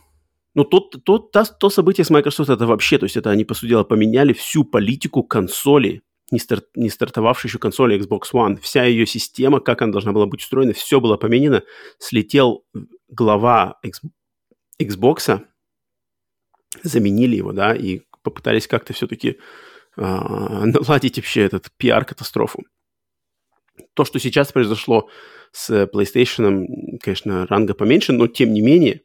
[0.53, 3.53] Ну, то, то, то, то событие с Microsoft, это вообще, то есть это они, по
[3.53, 6.01] сути дела, поменяли всю политику консоли,
[6.31, 8.59] не, старт, не стартовавшей еще консоли Xbox One.
[8.59, 11.63] Вся ее система, как она должна была быть устроена, все было поменено.
[11.99, 12.65] Слетел
[13.07, 13.79] глава
[14.81, 15.41] Xbox,
[16.83, 19.37] заменили его, да, и попытались как-то все-таки
[19.97, 22.63] наладить вообще этот пиар-катастрофу.
[23.93, 25.09] То, что сейчас произошло
[25.51, 26.65] с PlayStation,
[27.01, 29.01] конечно, ранга поменьше, но тем не менее,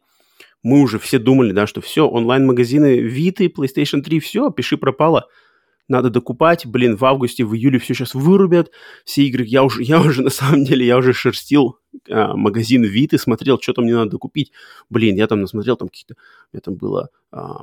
[0.62, 5.28] мы уже все думали, да, что все, онлайн-магазины Vita, PlayStation 3, все, пиши пропало,
[5.88, 8.70] надо докупать, блин, в августе, в июле все сейчас вырубят,
[9.04, 11.78] все игры, я уже, я уже на самом деле, я уже шерстил
[12.08, 14.52] а, магазин Vita, смотрел, что там мне надо докупить,
[14.88, 17.62] блин, я там насмотрел, там какие-то, у меня там было а,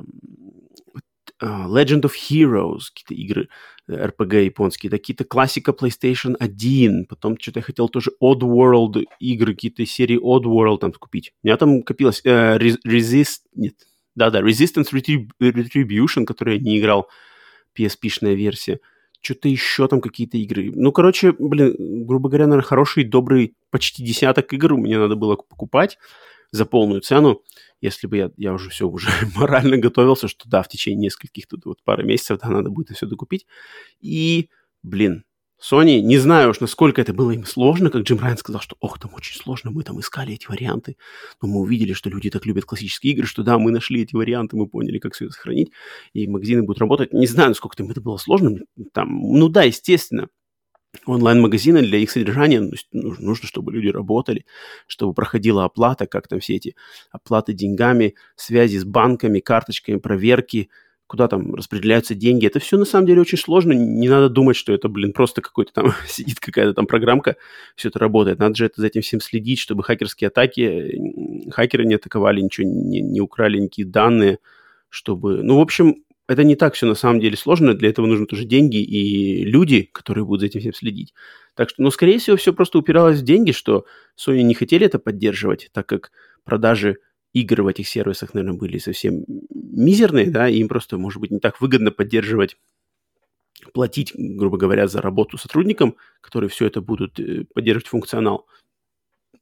[1.42, 3.48] Legend of Heroes, какие-то игры
[3.88, 9.54] RPG э, японские, какие-то классика PlayStation 1, потом что-то я хотел тоже Odd World игры,
[9.54, 11.32] какие-то серии Odd World там купить.
[11.42, 13.74] У меня там копилось uh, Resist, нет,
[14.14, 17.08] да-да, Resistance Retribution, который я не играл,
[17.78, 18.80] PSP-шная версия.
[19.22, 20.72] Что-то еще там какие-то игры.
[20.74, 25.98] Ну, короче, блин, грубо говоря, наверное, хороший, добрый, почти десяток игр мне надо было покупать
[26.52, 27.42] за полную цену
[27.80, 31.66] если бы я, я уже все уже морально готовился, что да, в течение нескольких тут
[31.66, 33.46] вот пары месяцев да, надо будет все докупить.
[34.00, 34.50] И,
[34.82, 35.24] блин,
[35.60, 38.98] Sony, не знаю уж, насколько это было им сложно, как Джим Райан сказал, что ох,
[38.98, 40.96] там очень сложно, мы там искали эти варианты,
[41.42, 44.56] но мы увидели, что люди так любят классические игры, что да, мы нашли эти варианты,
[44.56, 45.70] мы поняли, как все это сохранить,
[46.14, 47.12] и магазины будут работать.
[47.12, 48.58] Не знаю, насколько там это было сложно,
[48.94, 50.28] там, ну да, естественно,
[51.06, 54.44] онлайн-магазины для их содержания нужно, чтобы люди работали,
[54.86, 56.74] чтобы проходила оплата, как там все эти
[57.10, 60.68] оплаты деньгами, связи с банками, карточками, проверки,
[61.06, 62.46] куда там распределяются деньги.
[62.46, 63.72] Это все на самом деле очень сложно.
[63.72, 67.36] Не надо думать, что это, блин, просто какой-то там сидит какая-то там программка,
[67.74, 68.38] все это работает.
[68.38, 73.00] Надо же это за этим всем следить, чтобы хакерские атаки, хакеры не атаковали, ничего не,
[73.00, 74.38] не украли, никакие данные,
[74.88, 75.42] чтобы...
[75.42, 75.96] Ну, в общем,
[76.30, 79.90] это не так все на самом деле сложно, для этого нужны тоже деньги и люди,
[79.92, 81.12] которые будут за этим всем следить.
[81.56, 83.84] Так что, ну, скорее всего, все просто упиралось в деньги, что
[84.16, 86.12] Sony не хотели это поддерживать, так как
[86.44, 86.98] продажи
[87.32, 91.40] игр в этих сервисах, наверное, были совсем мизерные, да, и им просто, может быть, не
[91.40, 92.56] так выгодно поддерживать,
[93.74, 98.46] платить, грубо говоря, за работу сотрудникам, которые все это будут э, поддерживать функционал.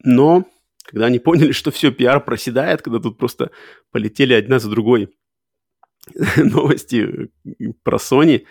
[0.03, 0.47] Но
[0.85, 3.51] когда они поняли, что все пиар проседает, когда тут просто
[3.91, 5.11] полетели одна за другой
[6.37, 7.31] новости
[7.83, 8.45] про Sony,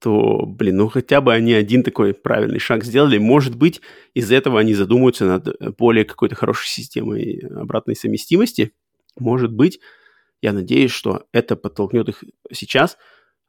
[0.00, 3.18] то, блин, ну хотя бы они один такой правильный шаг сделали.
[3.18, 3.80] Может быть,
[4.12, 8.72] из этого они задумаются над более какой-то хорошей системой обратной совместимости.
[9.18, 9.80] Может быть,
[10.42, 12.98] я надеюсь, что это подтолкнет их сейчас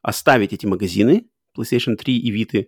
[0.01, 1.25] оставить эти магазины
[1.57, 2.67] PlayStation 3 и Vita,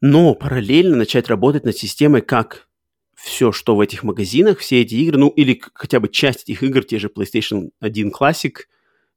[0.00, 2.68] но параллельно начать работать над системой, как
[3.14, 6.84] все, что в этих магазинах, все эти игры, ну или хотя бы часть этих игр,
[6.84, 8.52] те же PlayStation 1 Classic–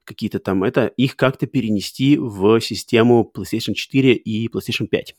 [0.08, 5.15] какие-то там это, их как-то перенести в систему PlayStation 4 и PlayStation 5.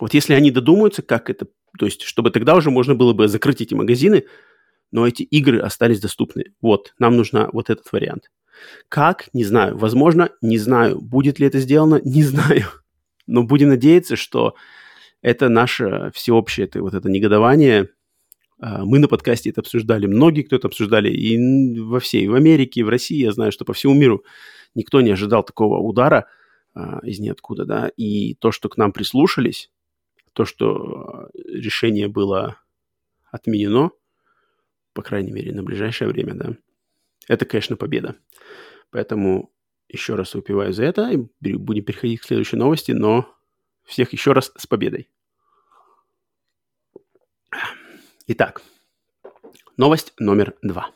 [0.00, 1.46] Вот если они додумаются, как это,
[1.78, 4.24] то есть, чтобы тогда уже можно было бы закрыть эти магазины,
[4.90, 6.46] но эти игры остались доступны.
[6.60, 8.30] Вот, нам нужна вот этот вариант.
[8.88, 9.28] Как?
[9.32, 9.76] Не знаю.
[9.76, 11.00] Возможно, не знаю.
[11.00, 12.00] Будет ли это сделано?
[12.04, 12.64] Не знаю.
[13.26, 14.54] Но будем надеяться, что
[15.22, 17.90] это наше всеобщее это, вот это негодование–
[18.58, 22.80] мы на подкасте это обсуждали, многие кто это обсуждали и во всей, и в Америке,
[22.80, 24.24] и в России, я знаю, что по всему миру
[24.74, 26.28] никто не ожидал такого удара
[26.74, 29.70] а, из ниоткуда, да, и то, что к нам прислушались,
[30.32, 32.58] то, что решение было
[33.30, 33.90] отменено,
[34.92, 36.56] по крайней мере, на ближайшее время, да,
[37.28, 38.16] это, конечно, победа.
[38.90, 39.52] Поэтому
[39.88, 43.32] еще раз выпиваю за это, и будем переходить к следующей новости, но
[43.84, 45.08] всех еще раз с победой.
[48.26, 48.62] Итак,
[49.76, 50.92] новость номер два.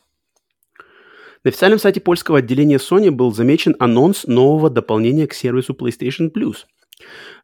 [1.44, 6.64] На официальном сайте польского отделения Sony был замечен анонс нового дополнения к сервису PlayStation Plus.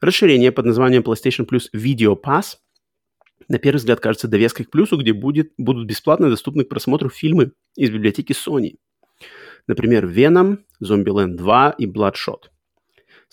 [0.00, 2.56] Расширение под названием PlayStation Plus Video Pass
[3.48, 7.52] на первый взгляд кажется довеской к плюсу, где будет, будут бесплатно доступны к просмотру фильмы
[7.76, 8.78] из библиотеки Sony.
[9.66, 12.53] Например, Venom, Zombieland 2 и Bloodshot.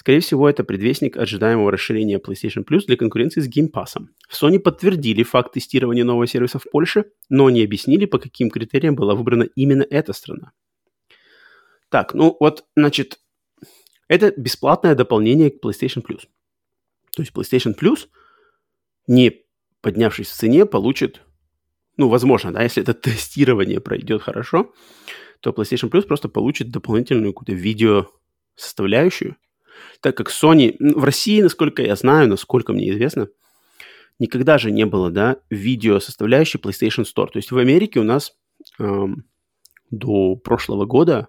[0.02, 4.04] Скорее всего, это предвестник ожидаемого расширения PlayStation Plus для конкуренции с Game Pass.
[4.28, 8.96] В Sony подтвердили факт тестирования нового сервиса в Польше, но не объяснили, по каким критериям
[8.96, 10.54] была выбрана именно эта страна.
[11.90, 13.20] Так, ну вот, значит,
[14.08, 16.22] это бесплатное дополнение к PlayStation Plus.
[17.16, 18.08] То есть PlayStation Plus,
[19.06, 19.44] не
[19.82, 21.22] поднявшись в цене, получит,
[21.98, 24.74] ну, возможно, да, если это тестирование пройдет хорошо,
[25.42, 28.08] то PlayStation Plus просто получит дополнительную какую-то видео
[28.56, 29.38] составляющую,
[30.02, 33.30] так как Sony в России, насколько я знаю, насколько мне известно,
[34.20, 37.28] никогда же не было, да, видео составляющей PlayStation Store.
[37.28, 38.34] То есть в Америке у нас
[38.80, 39.26] эм,
[39.90, 41.28] до прошлого года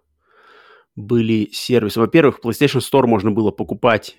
[0.94, 2.00] были сервисы.
[2.00, 4.16] Во-первых, в PlayStation Store можно было покупать,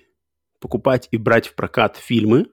[0.60, 2.46] покупать и брать в прокат фильмы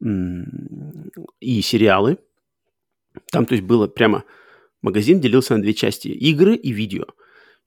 [0.00, 2.18] и сериалы.
[3.30, 4.24] Там, то есть, было прямо...
[4.80, 6.08] Магазин делился на две части.
[6.08, 7.06] Игры и видео.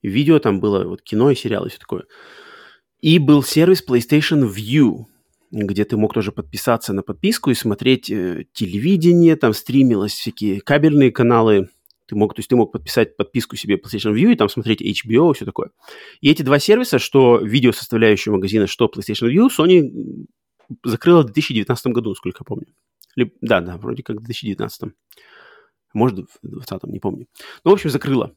[0.08, 2.04] Видео там было вот кино и сериалы и все такое.
[3.00, 5.06] И был сервис PlayStation View,
[5.50, 11.10] где ты мог тоже подписаться на подписку и смотреть э, телевидение, там стримилось всякие кабельные
[11.10, 11.68] каналы,
[12.06, 15.30] ты мог, то есть ты мог подписать подписку себе PlayStation View и там смотреть HBO
[15.30, 15.70] и все такое.
[16.20, 20.26] И эти два сервиса, что видео составляющего магазина, что PlayStation View, Sony
[20.84, 22.66] закрыла в 2019 году, насколько я помню.
[23.16, 24.92] Или, да, да, вроде как в 2019.
[25.94, 27.26] Может, в 2020, не помню.
[27.64, 28.34] Ну, в общем, закрыла.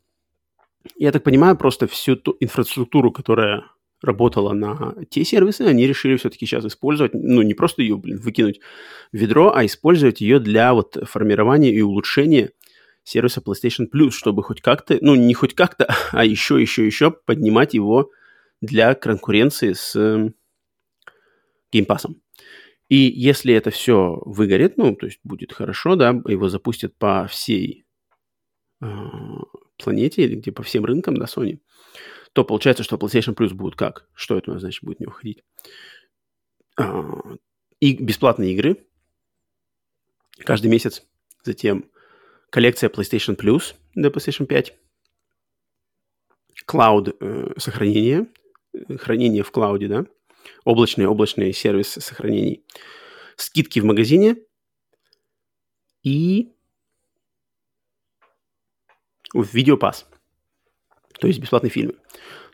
[0.95, 3.65] Я так понимаю, просто всю ту инфраструктуру, которая
[4.01, 8.59] работала на те сервисы, они решили все-таки сейчас использовать, ну, не просто ее, блин, выкинуть
[9.11, 12.51] в ведро, а использовать ее для вот формирования и улучшения
[13.03, 17.73] сервиса PlayStation Plus, чтобы хоть как-то, ну, не хоть как-то, а еще, еще, еще поднимать
[17.73, 18.11] его
[18.61, 19.95] для конкуренции с
[21.73, 22.05] Game Pass.
[22.89, 27.84] И если это все выгорит, ну, то есть будет хорошо, да, его запустят по всей
[29.77, 31.59] планете или где по всем рынкам, да, Sony,
[32.33, 34.07] то получается, что PlayStation Plus будет как?
[34.13, 35.43] Что это значит будет не уходить?
[36.77, 37.03] А,
[37.79, 38.87] и бесплатные игры
[40.39, 41.03] каждый месяц.
[41.43, 41.89] Затем
[42.49, 44.73] коллекция PlayStation Plus для PlayStation 5.
[46.65, 48.27] Клауд э, сохранение.
[48.97, 50.05] Хранение в клауде, да.
[50.63, 52.65] Облачный, облачный сервис сохранений.
[53.37, 54.37] Скидки в магазине.
[56.03, 56.54] И
[59.43, 60.07] в видеопас.
[61.19, 61.95] То есть бесплатные фильмы.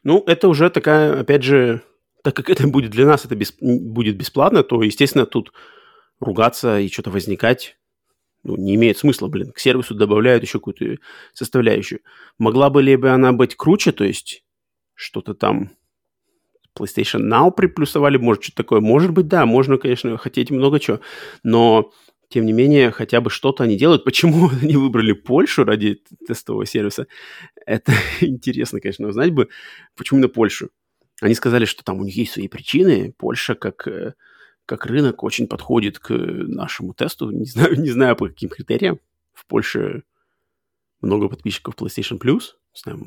[0.03, 1.81] Ну, это уже такая, опять же,
[2.23, 3.57] так как это будет для нас, это бесп...
[3.61, 5.53] будет бесплатно, то, естественно, тут
[6.19, 7.77] ругаться и что-то возникать
[8.43, 9.51] ну, не имеет смысла, блин.
[9.51, 11.01] К сервису добавляют еще какую-то
[11.33, 12.01] составляющую.
[12.39, 14.43] Могла бы ли бы она быть круче, то есть
[14.95, 15.71] что-то там
[16.77, 18.79] PlayStation Now приплюсовали, может, что-то такое.
[18.79, 21.01] Может быть, да, можно, конечно, хотеть много чего,
[21.43, 21.91] но
[22.31, 24.05] тем не менее, хотя бы что-то они делают.
[24.05, 27.07] Почему они выбрали Польшу ради тестового сервиса?
[27.65, 29.49] Это интересно, конечно, узнать бы,
[29.95, 30.69] почему именно Польшу.
[31.21, 33.13] Они сказали, что там у них есть свои причины.
[33.17, 34.15] Польша как, э,
[34.65, 37.29] как рынок очень подходит к нашему тесту.
[37.29, 38.99] Не знаю, не знаю по каким критериям.
[39.33, 40.03] В Польше
[41.01, 42.53] много подписчиков PlayStation Plus.
[42.73, 42.99] Знаю,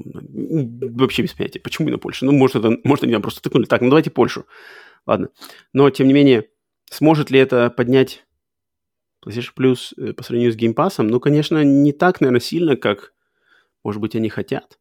[0.94, 1.60] вообще без понятия.
[1.60, 2.26] Почему именно Польша?
[2.26, 3.64] Ну, может, это, может, они там просто тыкнули.
[3.64, 4.46] Так, ну давайте Польшу.
[5.06, 5.30] Ладно.
[5.72, 6.48] Но, тем не менее,
[6.90, 8.23] сможет ли это поднять
[9.24, 13.14] PlayStation Plus э, по сравнению с Game Pass, ну, конечно, не так, наверное, сильно, как,
[13.82, 14.78] может быть, они хотят.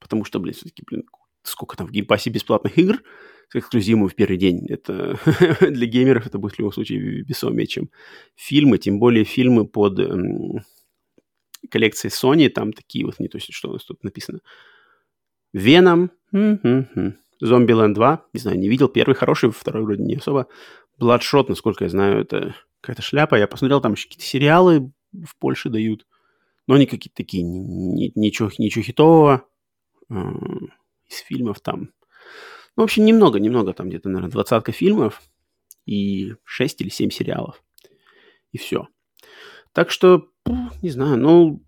[0.00, 1.04] Потому что, блин, все-таки, блин,
[1.42, 3.02] сколько там в Game Pass бесплатных игр
[3.48, 4.66] с эксклюзивом в первый день.
[4.68, 5.18] Это
[5.60, 7.90] для геймеров это будет в любом случае весомее, чем
[8.36, 10.64] фильмы, тем более фильмы под эм,
[11.68, 14.40] коллекцией Sony, там такие вот, не то есть, что у нас тут написано.
[15.52, 16.12] Веном,
[17.40, 20.46] Зомбиленд 2, не знаю, не видел, первый хороший, второй вроде не особо.
[21.00, 23.36] Bloodshot, насколько я знаю, это какая-то шляпа.
[23.36, 26.06] Я посмотрел, там еще какие-то сериалы в Польше дают,
[26.66, 29.46] но они какие-то такие, ничего, ничего хитового.
[30.10, 30.32] А,
[31.10, 31.90] из фильмов там.
[32.76, 35.20] Ну, в общем, немного, немного, там где-то, наверное, двадцатка фильмов
[35.86, 37.62] и шесть или семь сериалов.
[38.52, 38.88] И все.
[39.72, 40.28] Так что,
[40.82, 41.62] не знаю, ну,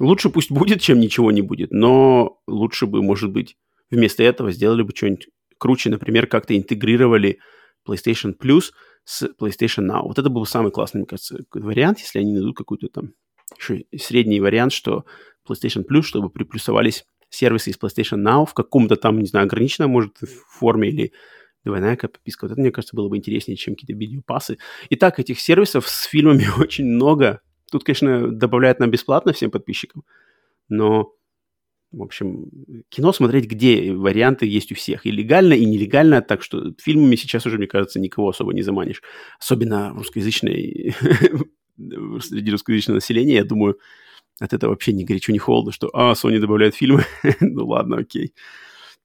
[0.00, 3.56] лучше пусть будет, чем ничего не будет, но лучше бы, может быть,
[3.90, 7.38] вместо этого сделали бы что-нибудь круче, например, как-то интегрировали
[7.86, 8.72] PlayStation Plus–
[9.04, 10.02] с PlayStation Now.
[10.02, 13.12] Вот это был самый классный, мне кажется, вариант, если они найдут какой-то там
[13.58, 15.04] еще средний вариант, что
[15.48, 20.16] PlayStation Plus, чтобы приплюсовались сервисы из PlayStation Now в каком-то там, не знаю, ограниченном, может,
[20.48, 21.12] форме или
[21.64, 22.44] двойная подписка.
[22.44, 24.58] Вот это, мне кажется, было бы интереснее, чем какие-то видеопасы.
[24.90, 27.40] Итак, этих сервисов с фильмами очень много.
[27.70, 30.04] Тут, конечно, добавляют нам бесплатно всем подписчикам,
[30.68, 31.12] но
[31.96, 32.50] в общем,
[32.88, 35.06] кино смотреть, где варианты есть у всех.
[35.06, 36.22] И легально, и нелегально.
[36.22, 39.02] Так что фильмами сейчас уже, мне кажется, никого особо не заманишь.
[39.38, 40.94] Особенно русскоязычной,
[42.20, 43.78] среди русскоязычного населения, я думаю,
[44.40, 47.04] от этого вообще ни горячо, ни холодно, что, а, Sony добавляет фильмы.
[47.40, 48.34] ну ладно, окей.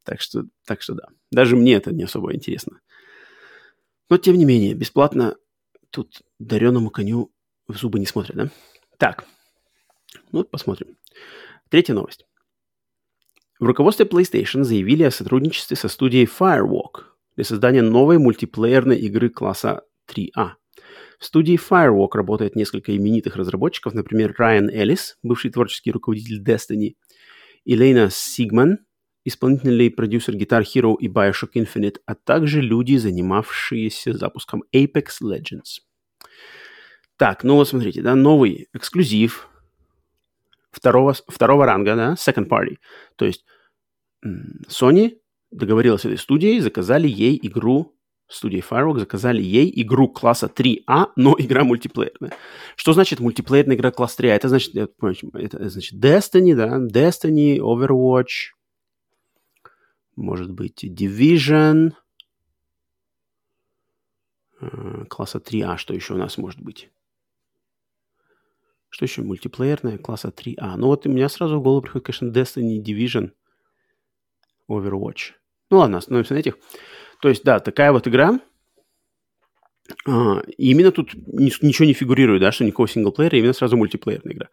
[0.03, 1.07] Так что, так что да.
[1.31, 2.79] Даже мне это не особо интересно.
[4.09, 5.35] Но, тем не менее, бесплатно
[5.91, 7.31] тут дареному коню
[7.67, 8.49] в зубы не смотрят, да?
[8.97, 9.25] Так,
[10.31, 10.97] ну, посмотрим.
[11.69, 12.25] Третья новость.
[13.59, 17.03] В руководстве PlayStation заявили о сотрудничестве со студией Firewalk
[17.35, 20.51] для создания новой мультиплеерной игры класса 3А.
[21.19, 26.93] В студии Firewalk работает несколько именитых разработчиков, например, Райан Эллис, бывший творческий руководитель Destiny,
[27.65, 28.79] Элейна Сигман,
[29.25, 35.81] исполнительный продюсер Guitar Hero и Bioshock Infinite, а также люди, занимавшиеся запуском Apex Legends.
[37.17, 39.49] Так, ну вот смотрите, да, новый эксклюзив
[40.71, 42.77] второго, второго ранга, да, second party.
[43.15, 43.45] То есть
[44.67, 45.17] Sony
[45.51, 47.95] договорилась с этой студией, заказали ей игру
[48.29, 52.33] студии Firewalk заказали ей игру класса 3А, но игра мультиплеерная.
[52.75, 54.29] Что значит мультиплеерная игра класса 3А?
[54.29, 58.53] Это значит, это значит Destiny, да, Destiny, Overwatch,
[60.15, 61.93] может быть Division,
[64.61, 66.91] э, класса 3А, что еще у нас может быть?
[68.89, 70.75] Что еще мультиплеерная класса 3А?
[70.75, 73.31] Ну вот у меня сразу в голову приходит, конечно, Destiny, Division,
[74.69, 75.33] Overwatch.
[75.69, 76.57] Ну ладно, остановимся на этих.
[77.21, 78.39] То есть, да, такая вот игра.
[80.07, 84.49] А, именно тут ничего не фигурирует, да, что никакого синглплеера, именно сразу мультиплеерная игра.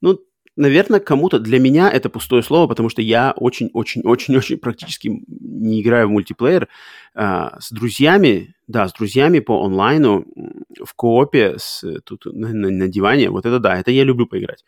[0.00, 0.18] Ну,
[0.58, 6.10] наверное, кому-то, для меня это пустое слово, потому что я очень-очень-очень-очень практически не играю в
[6.10, 6.68] мультиплеер.
[7.14, 10.26] А, с друзьями, да, с друзьями по онлайну
[10.84, 14.64] в коопе с, тут на, на, на диване, вот это да, это я люблю поиграть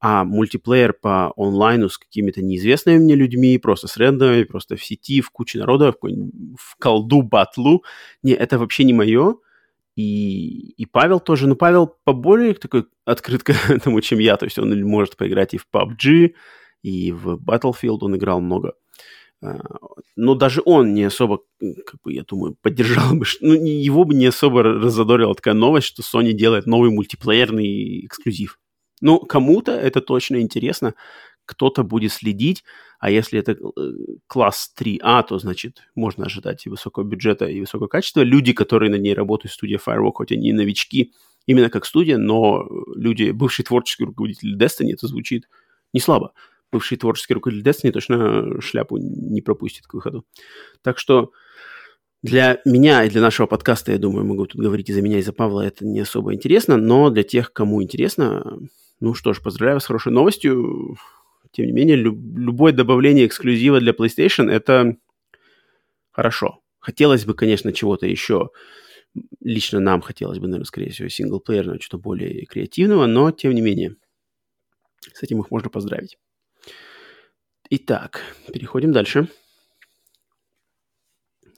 [0.00, 5.20] а мультиплеер по онлайну с какими-то неизвестными мне людьми, просто с рендомами, просто в сети,
[5.20, 7.84] в куче народа, в, в колду, батлу,
[8.22, 9.34] не, это вообще не мое.
[10.00, 14.58] И, и Павел тоже, но Павел поболее такой открыт к этому, чем я, то есть
[14.58, 16.34] он может поиграть и в PUBG,
[16.82, 18.72] и в Battlefield он играл много.
[19.42, 19.58] А,
[20.16, 24.26] но даже он не особо, как бы, я думаю, поддержал бы, ну, его бы не
[24.26, 28.58] особо разодорила такая новость, что Sony делает новый мультиплеерный эксклюзив.
[29.02, 30.94] Ну, кому-то это точно интересно,
[31.50, 32.62] кто-то будет следить,
[33.00, 33.56] а если это э,
[34.28, 38.20] класс 3А, то, значит, можно ожидать и высокого бюджета, и высокого качества.
[38.20, 41.12] Люди, которые на ней работают, студия Firewalk, хоть они и новички,
[41.46, 45.48] именно как студия, но люди, бывший творческий руководитель Destiny, это звучит
[45.92, 46.34] не слабо.
[46.70, 50.24] Бывший творческий руководитель Destiny точно шляпу не пропустит к выходу.
[50.82, 51.32] Так что
[52.22, 55.22] для меня и для нашего подкаста, я думаю, могу тут говорить и за меня, и
[55.22, 58.60] за Павла, это не особо интересно, но для тех, кому интересно,
[59.00, 60.96] ну что ж, поздравляю с хорошей новостью.
[61.52, 64.96] Тем не менее, люб- любое добавление эксклюзива для PlayStation– это
[66.10, 66.60] хорошо.
[66.78, 68.50] Хотелось бы, конечно, чего-то еще.
[69.40, 73.96] Лично нам хотелось бы, наверное, скорее всего, синглплеерного, что-то более креативного, но, тем не менее,
[75.12, 76.18] с этим их можно поздравить.
[77.70, 78.22] Итак,
[78.52, 79.28] переходим дальше.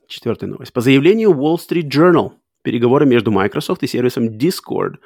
[0.09, 0.73] Четвертая новость.
[0.73, 2.33] По заявлению Wall Street Journal,
[2.63, 4.97] переговоры между Microsoft и сервисом Discord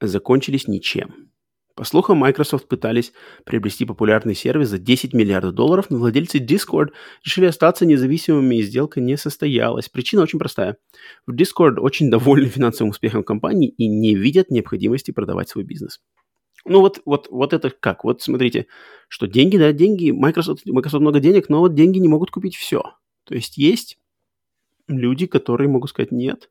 [0.00, 1.30] закончились ничем.
[1.76, 3.12] По слухам, Microsoft пытались
[3.44, 6.88] приобрести популярный сервис за 10 миллиардов долларов, но владельцы Discord
[7.22, 9.90] решили остаться независимыми, и сделка не состоялась.
[9.90, 10.78] Причина очень простая.
[11.26, 16.00] В Discord очень довольны финансовым успехом компании и не видят необходимости продавать свой бизнес.
[16.64, 18.04] Ну вот, вот, вот это как?
[18.04, 18.68] Вот смотрите,
[19.08, 22.84] что деньги, да, деньги, Microsoft, Microsoft много денег, но вот деньги не могут купить все.
[23.24, 23.98] То есть есть
[24.88, 26.50] люди, которые могут сказать, нет,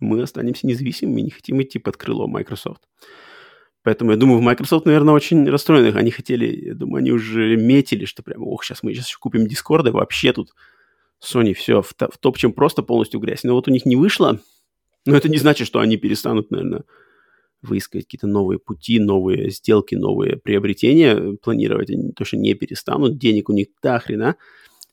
[0.00, 2.82] мы останемся независимыми, не хотим идти под крыло Microsoft.
[3.86, 5.96] Поэтому я думаю, в Microsoft, наверное, очень расстроены.
[5.96, 9.46] Они хотели, я думаю, они уже метили, что прям, ох, сейчас мы сейчас еще купим
[9.46, 10.56] Discord, и вообще тут
[11.22, 13.44] Sony все в, в топ, чем просто полностью грязь.
[13.44, 14.40] Но вот у них не вышло.
[15.04, 16.82] Но это не значит, что они перестанут, наверное,
[17.62, 21.88] выискивать какие-то новые пути, новые сделки, новые приобретения планировать.
[21.88, 23.18] Они точно не перестанут.
[23.18, 24.34] Денег у них до хрена.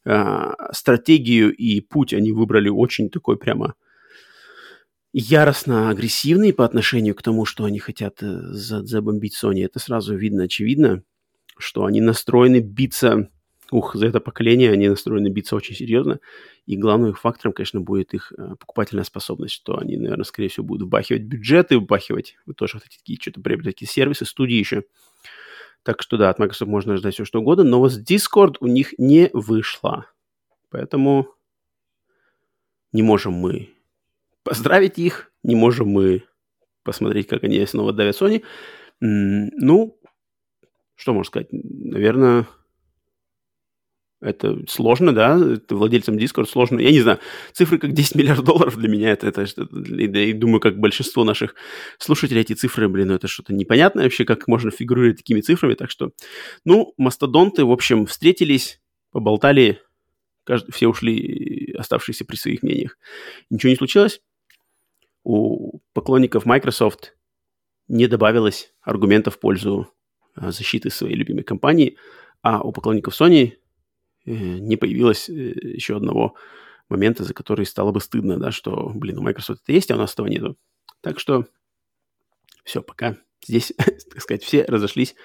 [0.06, 3.74] А, стратегию и путь они выбрали очень такой прямо
[5.14, 9.64] яростно агрессивные по отношению к тому, что они хотят э, забомбить Sony.
[9.64, 11.04] Это сразу видно, очевидно,
[11.58, 13.30] что они настроены биться,
[13.70, 16.20] ух, за это поколение они настроены биться очень серьезно.
[16.66, 20.88] И главным фактором, конечно, будет их э, покупательная способность, что они, наверное, скорее всего, будут
[20.88, 24.84] вбахивать бюджеты, вбахивать, вы тоже хотите такие что-то приобретать, такие сервисы, студии еще.
[25.84, 28.68] Так что да, от Microsoft можно ждать все что угодно, но вот с Discord у
[28.68, 30.08] них не вышло.
[30.72, 31.28] Поэтому
[32.94, 33.70] не можем мы
[34.44, 36.24] поздравить их, не можем мы
[36.84, 38.44] посмотреть, как они снова давят Sony.
[39.00, 40.00] Ну,
[40.96, 41.48] что можно сказать?
[41.52, 42.48] Наверное,
[44.22, 46.80] это сложно, да, это владельцам Discord сложно.
[46.80, 47.20] Я не знаю,
[47.52, 51.26] цифры как 10 миллиардов долларов для меня, это, это, это и, и думаю, как большинство
[51.26, 51.56] наших
[51.98, 55.74] слушателей, эти цифры, блин, это что-то непонятное вообще, как можно фигурировать такими цифрами.
[55.74, 56.12] Так что,
[56.64, 58.82] ну, мастодонты, в общем, встретились,
[59.12, 59.82] поболтали,
[60.46, 62.98] каждый, все ушли, оставшиеся при своих мнениях.
[63.50, 64.22] Ничего не случилось
[65.24, 67.16] у поклонников Microsoft
[67.88, 69.90] не добавилось аргументов в пользу
[70.36, 71.98] а, защиты своей любимой компании,
[72.42, 73.54] а у поклонников Sony
[74.26, 76.36] э, не появилось э, еще одного
[76.90, 80.00] момента, за который стало бы стыдно, да, что, блин, у Microsoft это есть, а у
[80.00, 80.58] нас этого нету.
[81.02, 81.46] Так что
[82.64, 85.16] все, пока здесь, так сказать, все разошлись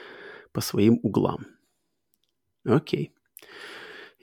[0.53, 1.46] по своим углам.
[2.64, 3.12] Окей.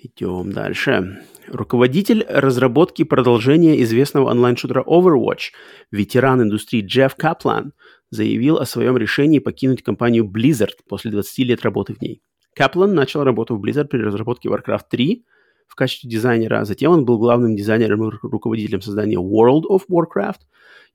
[0.06, 1.24] Идем дальше.
[1.48, 5.52] Руководитель разработки продолжения известного онлайн-шутера Overwatch,
[5.90, 7.74] ветеран индустрии Джефф Каплан,
[8.12, 12.22] заявил о своем решении покинуть компанию Blizzard после 20 лет работы в ней.
[12.56, 15.26] Каплан начал работу в Blizzard при разработке Warcraft 3
[15.68, 20.42] в качестве дизайнера, а затем он был главным дизайнером и руководителем создания World of Warcraft,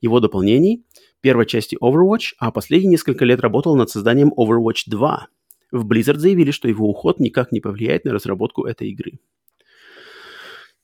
[0.01, 0.85] его дополнений,
[1.21, 5.27] первой части Overwatch, а последние несколько лет работал над созданием Overwatch 2.
[5.71, 9.21] В Blizzard заявили, что его уход никак не повлияет на разработку этой игры.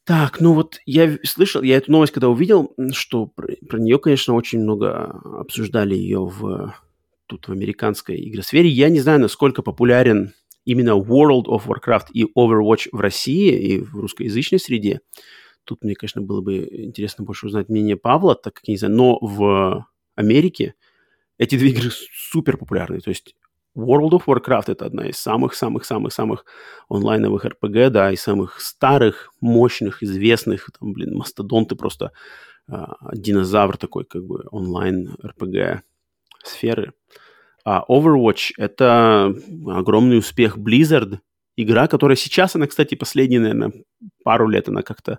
[0.04, 4.34] Так, ну вот я слышал, я эту новость когда увидел, что про, про нее, конечно,
[4.34, 5.06] очень много
[5.40, 6.72] обсуждали ее в
[7.26, 8.68] тут в американской игросфере.
[8.68, 10.32] Я не знаю, насколько популярен
[10.64, 15.00] именно World of Warcraft и Overwatch в России и в русскоязычной среде.
[15.64, 18.94] Тут мне, конечно, было бы интересно больше узнать мнение Павла, так как я не знаю,
[18.94, 20.74] но в Америке
[21.38, 23.00] эти две игры супер популярны.
[23.00, 23.34] То есть
[23.76, 26.44] World of Warcraft это одна из самых-самых-самых-самых
[26.88, 32.12] онлайновых RPG, да, и самых старых, мощных, известных, там, блин, мастодонты просто,
[32.68, 32.74] э,
[33.12, 35.80] динозавр такой, как бы, онлайн RPG
[36.42, 36.92] сферы.
[37.64, 39.34] А Overwatch это
[39.66, 40.56] огромный успех.
[40.56, 41.18] Blizzard,
[41.56, 43.72] игра, которая сейчас, она, кстати, последние, наверное,
[44.24, 45.18] пару лет она как-то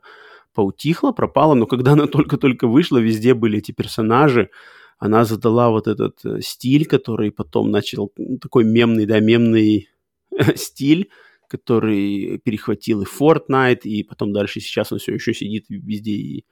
[0.54, 4.50] поутихла, пропала, но когда она только-только вышла, везде были эти персонажи,
[4.98, 9.90] она задала вот этот э, стиль, который потом начал, такой мемный, да, мемный
[10.56, 11.10] стиль,
[11.48, 16.46] который перехватил и Fortnite, и потом дальше сейчас он все еще сидит везде и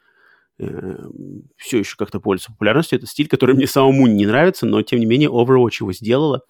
[0.59, 1.09] э,
[1.57, 2.97] все еще как-то пользуется популярностью.
[2.97, 6.41] Это стиль, который мне самому не нравится, но тем не менее Overwatch его сделала,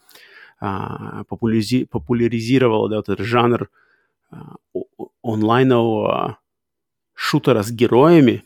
[0.60, 3.70] а, популяризи- популяризировала да, вот этот жанр
[4.32, 4.56] а,
[5.24, 6.40] онлайнового
[7.14, 8.44] шутера с героями,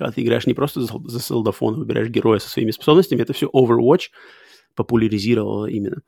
[0.00, 4.08] когда ты играешь не просто за, за выбираешь героя со своими способностями, это все Overwatch
[4.74, 5.98] популяризировало именно.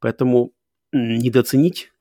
[0.00, 0.52] Поэтому
[0.90, 1.92] недооценить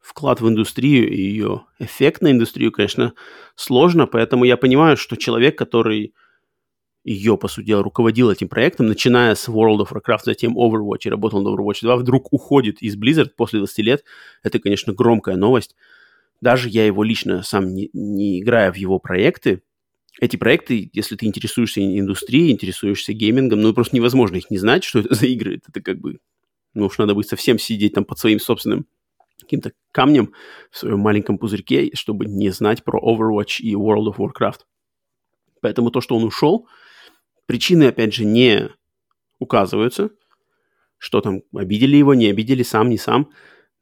[0.00, 3.14] вклад в индустрию и ее эффект на индустрию, конечно,
[3.56, 6.14] сложно, поэтому я понимаю, что человек, который
[7.02, 11.10] ее, по сути дела, руководил этим проектом, начиная с World of Warcraft, затем Overwatch и
[11.10, 14.04] работал на Overwatch 2, вдруг уходит из Blizzard после 20 лет,
[14.44, 15.74] это, конечно, громкая новость.
[16.40, 19.62] Даже я его лично сам не, не играя в его проекты,
[20.20, 25.00] эти проекты, если ты интересуешься индустрией, интересуешься геймингом, ну, просто невозможно их не знать, что
[25.00, 25.60] это за игры.
[25.66, 26.18] Это как бы,
[26.74, 28.86] ну, уж надо быть совсем сидеть там под своим собственным
[29.40, 30.34] каким-то камнем
[30.70, 34.60] в своем маленьком пузырьке, чтобы не знать про Overwatch и World of Warcraft.
[35.62, 36.68] Поэтому то, что он ушел,
[37.46, 38.68] причины, опять же, не
[39.38, 40.10] указываются,
[40.98, 43.30] что там, обидели его, не обидели, сам, не сам.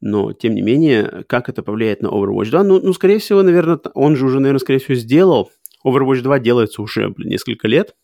[0.00, 2.62] Но, тем не менее, как это повлияет на Overwatch 2?
[2.62, 5.50] Ну, ну, скорее всего, наверное, он же уже, наверное, скорее всего, сделал
[5.88, 7.96] Overwatch 2 делается уже блин, несколько лет.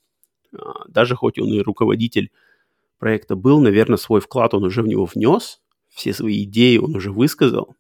[0.57, 2.31] А, даже хоть он и руководитель
[2.99, 5.61] проекта был, наверное, свой вклад он уже в него внес.
[5.89, 7.77] Все свои идеи он уже высказал.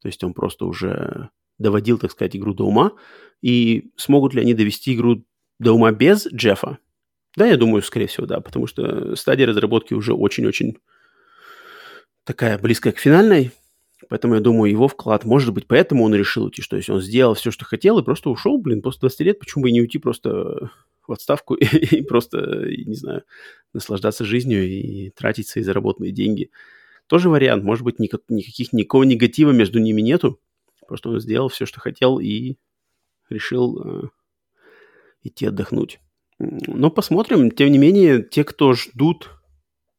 [0.00, 2.92] То есть он просто уже доводил, так сказать, игру до ума.
[3.40, 5.24] И смогут ли они довести игру
[5.58, 6.78] до ума без Джеффа?
[7.36, 10.76] Да, я думаю, скорее всего, да, потому что стадия разработки уже очень-очень
[12.24, 13.52] такая близкая к финальной.
[14.08, 17.34] Поэтому я думаю, его вклад может быть, поэтому он решил уйти, что если он сделал
[17.34, 19.98] все, что хотел, и просто ушел, блин, после 20 лет, почему бы и не уйти
[19.98, 20.70] просто
[21.06, 23.24] в отставку и просто, не знаю,
[23.72, 26.50] наслаждаться жизнью и тратить свои заработанные деньги.
[27.06, 27.64] Тоже вариант.
[27.64, 30.40] Может быть, никак, никаких, никакого негатива между ними нету.
[30.86, 32.56] Просто он сделал все, что хотел, и
[33.28, 34.08] решил э,
[35.22, 36.00] идти отдохнуть.
[36.38, 37.50] Но посмотрим.
[37.50, 39.30] Тем не менее, те, кто ждут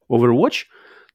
[0.10, 0.66] Overwatch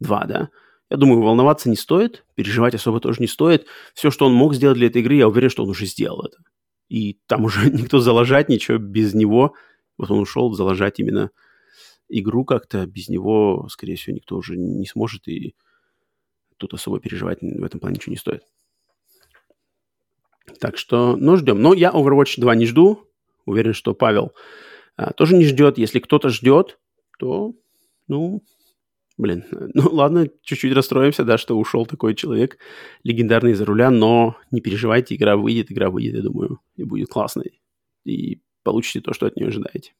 [0.00, 0.50] 2, да,
[0.90, 3.66] я думаю, волноваться не стоит, переживать особо тоже не стоит.
[3.94, 6.38] Все, что он мог сделать для этой игры, я уверен, что он уже сделал это.
[6.88, 9.54] И там уже никто залажать ничего без него.
[9.98, 11.30] Вот он ушел залажать именно
[12.08, 12.86] игру как-то.
[12.86, 15.28] Без него, скорее всего, никто уже не сможет.
[15.28, 15.54] И
[16.56, 18.42] тут особо переживать в этом плане ничего не стоит.
[20.60, 21.60] Так что, ну, ждем.
[21.60, 23.04] Но я Overwatch 2 не жду.
[23.44, 24.32] Уверен, что Павел
[24.96, 25.76] а, тоже не ждет.
[25.76, 26.78] Если кто-то ждет,
[27.18, 27.54] то,
[28.08, 28.42] ну,
[29.18, 32.56] Блин, ну ладно, чуть-чуть расстроимся, да, что ушел такой человек,
[33.02, 37.60] легендарный за руля, но не переживайте, игра выйдет, игра выйдет, я думаю, и будет классной.
[38.04, 39.92] И получите то, что от нее ожидаете.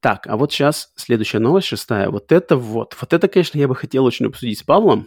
[0.00, 2.10] Так, а вот сейчас следующая новость, шестая.
[2.10, 2.96] Вот это вот.
[3.00, 5.06] Вот это, конечно, я бы хотел очень обсудить с Павлом.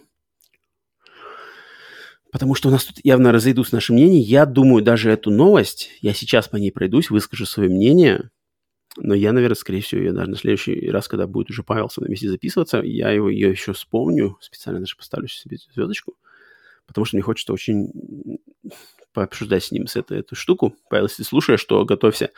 [2.32, 4.20] Потому что у нас тут явно разойдутся наши мнения.
[4.20, 8.30] Я думаю, даже эту новость, я сейчас по ней пройдусь, выскажу свое мнение.
[8.98, 12.00] Но я, наверное, скорее всего, я даже на следующий раз, когда будет уже Павел со
[12.00, 16.16] мной вместе записываться, я его ее еще вспомню, специально даже поставлю себе звездочку,
[16.88, 17.92] потому что мне хочется очень
[19.14, 20.76] пообсуждать с ним с этой, эту штуку.
[20.90, 22.32] Павел, если слушаешь, что готовься.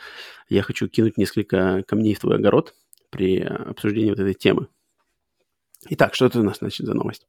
[0.48, 2.74] Я хочу кинуть несколько камней в твой огород
[3.10, 4.68] при обсуждении вот этой темы.
[5.90, 7.26] Итак, что это у нас, значит, за новость?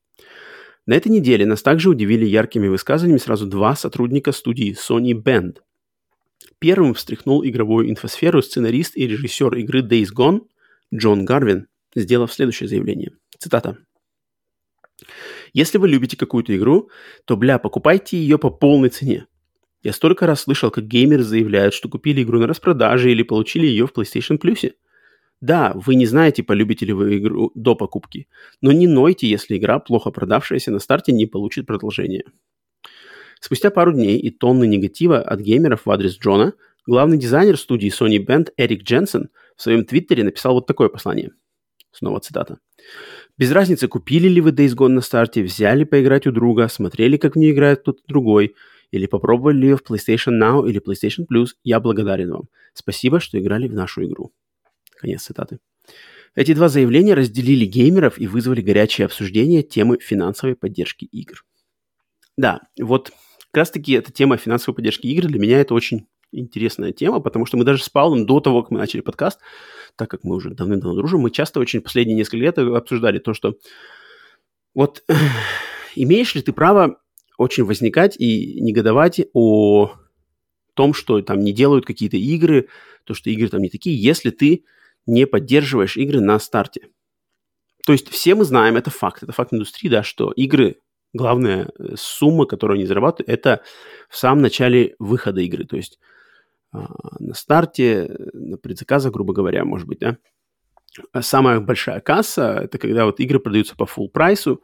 [0.85, 5.57] На этой неделе нас также удивили яркими высказываниями сразу два сотрудника студии Sony Band.
[6.59, 10.41] Первым встряхнул игровую инфосферу сценарист и режиссер игры Days Gone
[10.93, 13.13] Джон Гарвин, сделав следующее заявление.
[13.37, 13.77] Цитата.
[15.53, 16.89] Если вы любите какую-то игру,
[17.25, 19.27] то, бля, покупайте ее по полной цене.
[19.81, 23.87] Я столько раз слышал, как геймеры заявляют, что купили игру на распродаже или получили ее
[23.87, 24.73] в PlayStation Plus.
[25.39, 28.27] Да, вы не знаете, полюбите ли вы игру до покупки,
[28.59, 32.25] но не нойте, если игра, плохо продавшаяся на старте, не получит продолжение.
[33.39, 36.53] Спустя пару дней и тонны негатива от геймеров в адрес Джона,
[36.85, 41.31] главный дизайнер студии Sony Band Эрик Дженсен в своем твиттере написал вот такое послание.
[41.91, 42.59] Снова цитата.
[43.37, 47.35] Без разницы, купили ли вы Days Gone на старте, взяли поиграть у друга, смотрели, как
[47.35, 48.55] в нее играет кто-то другой,
[48.91, 52.49] или попробовали ее в PlayStation Now или PlayStation Plus, я благодарен вам.
[52.73, 54.33] Спасибо, что играли в нашу игру.
[54.97, 55.59] Конец цитаты.
[56.35, 61.43] Эти два заявления разделили геймеров и вызвали горячее обсуждение темы финансовой поддержки игр.
[62.37, 63.11] Да, вот
[63.51, 67.57] как раз-таки эта тема финансовой поддержки игр для меня это очень интересная тема, потому что
[67.57, 69.39] мы даже с Павлом до того, как мы начали подкаст,
[69.95, 73.55] так как мы уже давным-давно дружим, мы часто очень последние несколько лет обсуждали то, что
[74.75, 75.03] вот
[75.95, 76.99] имеешь ли ты право
[77.37, 79.93] очень возникать и негодовать о
[80.75, 82.69] том, что там не делают какие-то игры,
[83.05, 84.65] то, что игры там не такие, если ты
[85.07, 86.89] не поддерживаешь игры на старте.
[87.85, 90.77] То есть все мы знаем, это факт, это факт индустрии, да, что игры,
[91.13, 93.61] главная э, сумма, которую они зарабатывают, это
[94.09, 95.65] в самом начале выхода игры.
[95.65, 95.99] То есть
[96.71, 96.87] а,
[97.19, 100.17] на старте, на предзаказах, грубо говоря, может быть, да.
[101.11, 104.61] А самая большая касса– это когда вот игры продаются по full прайсу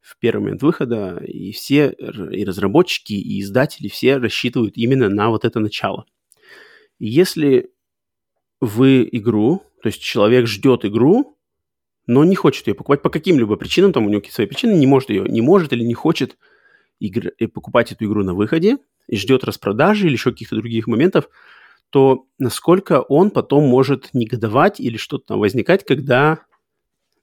[0.00, 5.44] в первый момент выхода, и все, и разработчики, и издатели все рассчитывают именно на вот
[5.44, 6.06] это начало.
[6.98, 7.72] Если
[8.60, 11.38] вы игру, то есть человек ждет игру,
[12.06, 14.86] но не хочет ее покупать по каким-либо причинам, там у него какие-то свои причины, не
[14.86, 16.36] может ее, не может или не хочет
[16.98, 21.28] игр, э, покупать эту игру на выходе и ждет распродажи или еще каких-то других моментов,
[21.90, 26.40] то насколько он потом может негодовать или что-то там возникать, когда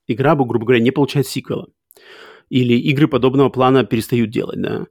[0.07, 1.67] игра, грубо говоря, не получает сиквела.
[2.49, 4.87] Или игры подобного плана перестают делать, да.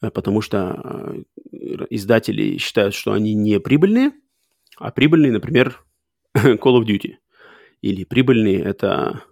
[0.00, 4.12] Э, потому что э, издатели считают, что они не прибыльные,
[4.76, 5.84] а прибыльные, например,
[6.36, 7.14] Call of Duty.
[7.84, 9.24] Или прибыльные– это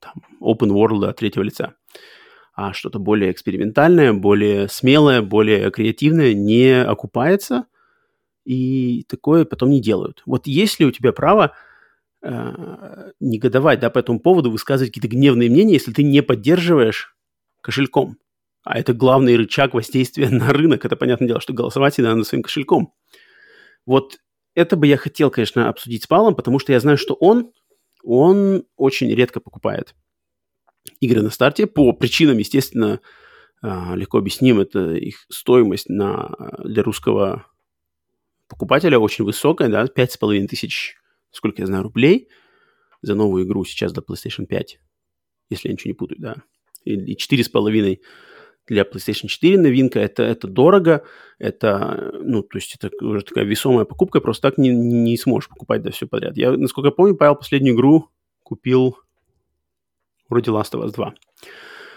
[0.00, 1.76] там, open world от третьего лица.
[2.52, 7.66] А что-то более экспериментальное, более смелое, более креативное не окупается,
[8.44, 10.24] и такое потом не делают.
[10.26, 11.54] Вот есть ли у тебя право
[12.22, 17.14] э, негодовать да, по этому поводу, высказывать какие-то гневные мнения, если ты не поддерживаешь
[17.60, 18.18] кошельком?
[18.64, 20.84] А это главный рычаг воздействия на рынок.
[20.84, 22.94] Это понятное дело, что голосовать и надо своим кошельком.
[23.86, 24.18] Вот
[24.54, 27.52] это бы я хотел, конечно, обсудить с Павлом, потому что я знаю, что он,
[28.02, 29.94] он очень редко покупает
[31.00, 33.00] игры на старте по причинам, естественно,
[33.62, 34.60] а, легко объясним.
[34.60, 36.34] Это их стоимость на,
[36.64, 37.46] для русского
[38.48, 40.96] покупателя очень высокая, да, пять с половиной тысяч,
[41.30, 42.28] сколько я знаю, рублей
[43.00, 44.78] за новую игру сейчас до PlayStation 5,
[45.50, 46.36] если я ничего не путаю, да,
[46.84, 48.02] и четыре с половиной
[48.66, 51.04] для PlayStation 4 новинка, это, это дорого,
[51.38, 55.82] это, ну, то есть это уже такая весомая покупка, просто так не, не сможешь покупать,
[55.82, 56.36] да, все подряд.
[56.36, 58.08] Я, насколько я помню, Павел последнюю игру
[58.42, 58.96] купил
[60.28, 61.14] вроде Last of Us 2.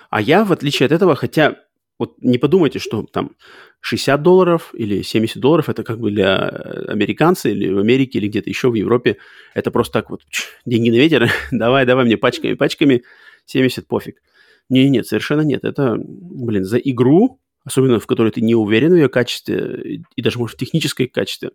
[0.09, 1.55] А я, в отличие от этого, хотя
[1.97, 3.31] вот не подумайте, что там
[3.79, 6.47] 60 долларов или 70 долларов это как бы для
[6.87, 9.17] американца или в Америке или где-то еще в Европе
[9.53, 10.21] это просто так вот
[10.65, 13.03] деньги на ветер, давай, давай мне пачками, пачками,
[13.45, 14.21] 70 пофиг.
[14.69, 15.63] Не, нет, совершенно нет.
[15.63, 20.39] Это, блин, за игру, особенно в которой ты не уверен в ее качестве, и даже,
[20.39, 21.51] может, в технической качестве,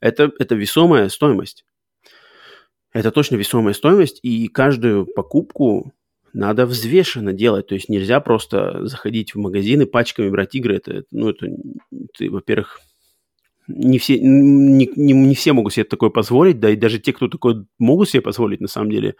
[0.00, 1.64] это, это весомая стоимость.
[2.92, 5.92] Это точно весомая стоимость, и каждую покупку
[6.34, 7.66] надо взвешенно делать.
[7.66, 10.76] То есть нельзя просто заходить в магазины пачками брать игры.
[10.76, 11.46] Это, ну, это,
[12.16, 12.80] ты, во-первых,
[13.68, 17.28] не все, не, не, не все могут себе такое позволить, да и даже те, кто
[17.28, 19.14] такое могут себе позволить, на самом деле,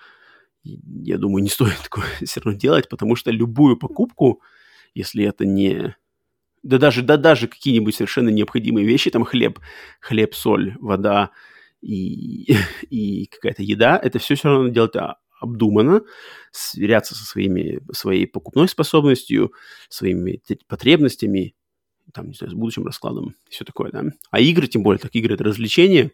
[0.64, 4.40] я думаю, не стоит такое все равно делать, потому что любую покупку,
[4.94, 5.96] если это не...
[6.62, 9.58] Да даже, да даже какие-нибудь совершенно необходимые вещи, там хлеб,
[10.00, 11.30] хлеб, соль, вода
[11.80, 12.54] и,
[12.90, 14.94] и какая-то еда, это все все равно делать
[15.40, 16.02] обдуманно,
[16.52, 19.52] сверяться со своими, своей покупной способностью,
[19.88, 21.56] своими потребностями,
[22.14, 24.04] там, не знаю, с будущим раскладом, все такое, да.
[24.30, 26.12] А игры, тем более, так игры– это развлечение,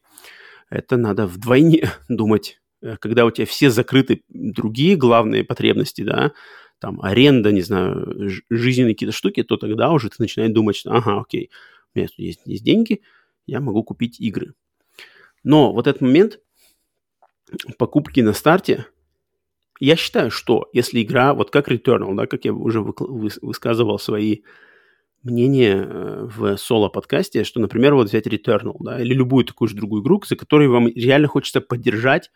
[0.70, 2.58] это надо вдвойне думать
[3.00, 6.32] когда у тебя все закрыты другие главные потребности, да,
[6.78, 11.20] там аренда, не знаю, жизненные какие-то штуки, то тогда уже ты начинаешь думать, что ага,
[11.20, 11.50] окей,
[11.94, 13.02] у меня тут есть, есть деньги,
[13.46, 14.54] я могу купить игры.
[15.42, 16.40] Но вот этот момент
[17.78, 18.86] покупки на старте,
[19.80, 24.42] Я считаю, что если игра, вот как Returnal, да, как я уже высказывал свои
[25.22, 30.02] мнения э, в соло-подкасте, что, например, вот взять Returnal, да, или любую такую же другую
[30.02, 32.30] игру, за которой вам реально хочется поддержать,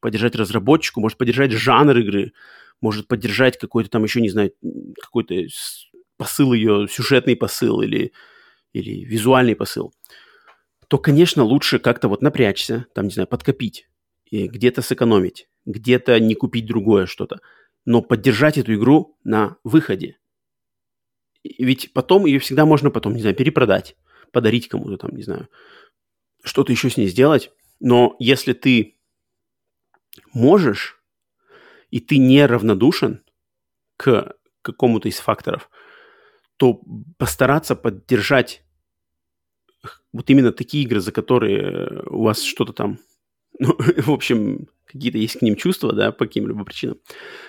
[0.00, 2.32] поддержать разработчику, может поддержать жанр игры,
[2.80, 4.52] может поддержать какой-то там еще, не знаю,
[5.00, 5.34] какой-то
[6.16, 8.12] посыл ее, сюжетный посыл или,
[8.72, 9.92] или визуальный посыл,
[10.88, 13.88] то, конечно, лучше как-то вот напрячься, там, не знаю, подкопить,
[14.30, 17.40] и где-то сэкономить, где-то не купить другое что-то,
[17.84, 20.18] но поддержать эту игру на выходе.
[21.44, 23.96] Ведь потом ее всегда можно потом, не знаю, перепродать,
[24.32, 25.48] подарить кому-то там, не знаю,
[26.42, 27.52] что-то еще с ней сделать.
[27.80, 28.96] Но если ты
[30.32, 31.02] можешь,
[31.90, 33.22] и ты не равнодушен
[33.96, 35.70] к какому-то из факторов,
[36.56, 36.80] то
[37.18, 38.62] постараться поддержать
[40.12, 42.98] вот именно такие игры, за которые у вас что-то там,
[43.58, 46.98] ну, в общем, какие-то есть к ним чувства, да, по каким-либо причинам,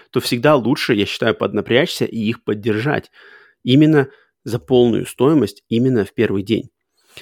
[0.09, 3.11] то всегда лучше, я считаю, поднапрячься и их поддержать
[3.65, 4.09] именно
[4.43, 6.69] за полную стоимость именно в первый день.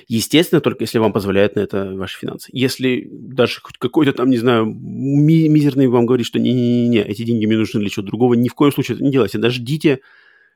[0.07, 2.49] Естественно, только если вам позволяют на это ваши финансы.
[2.51, 7.45] Если даже хоть какой-то там, не знаю, ми- мизерный вам говорит, что не-не-не, эти деньги
[7.45, 9.37] мне нужны для чего-то другого, ни в коем случае это не делайте.
[9.37, 9.99] Даже ждите,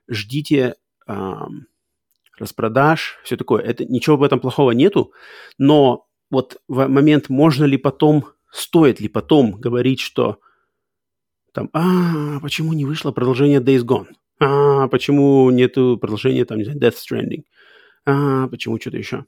[0.09, 0.75] ждите
[1.07, 1.67] эм,
[2.37, 3.61] распродаж, все такое.
[3.61, 5.13] Это, ничего в этом плохого нету,
[5.57, 10.39] но вот в момент, можно ли потом, стоит ли потом говорить, что
[11.53, 14.07] там, а, почему не вышло продолжение Days Gone?
[14.39, 17.43] А, почему нету продолжения, там, не знаю, Death Stranding?
[18.05, 19.25] А, почему что-то еще?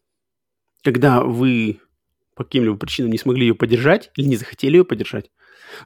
[0.84, 1.80] Когда вы
[2.39, 5.30] по каким-либо причинам не смогли ее поддержать или не захотели ее поддержать.